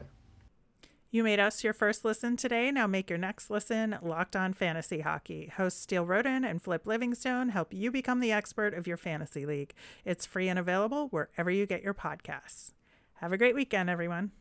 You 1.11 1.23
made 1.23 1.39
us 1.39 1.63
your 1.63 1.71
first 1.71 2.03
listen 2.03 2.35
today. 2.35 2.71
Now 2.71 2.87
make 2.87 3.09
your 3.09 3.17
next 3.17 3.49
listen 3.49 3.97
Locked 4.01 4.35
On 4.35 4.51
Fantasy 4.51 4.99
Hockey. 4.99 5.49
Hosts 5.55 5.79
Steele 5.79 6.05
Roden 6.05 6.43
and 6.43 6.61
Flip 6.61 6.85
Livingstone 6.85 7.49
help 7.49 7.73
you 7.73 7.89
become 7.89 8.19
the 8.19 8.33
expert 8.33 8.73
of 8.73 8.85
your 8.85 8.97
fantasy 8.97 9.45
league. 9.45 9.73
It's 10.03 10.25
free 10.25 10.49
and 10.49 10.59
available 10.59 11.07
wherever 11.11 11.49
you 11.49 11.65
get 11.65 11.83
your 11.83 11.93
podcasts. 11.93 12.73
Have 13.19 13.31
a 13.31 13.37
great 13.37 13.55
weekend, 13.55 13.89
everyone. 13.89 14.31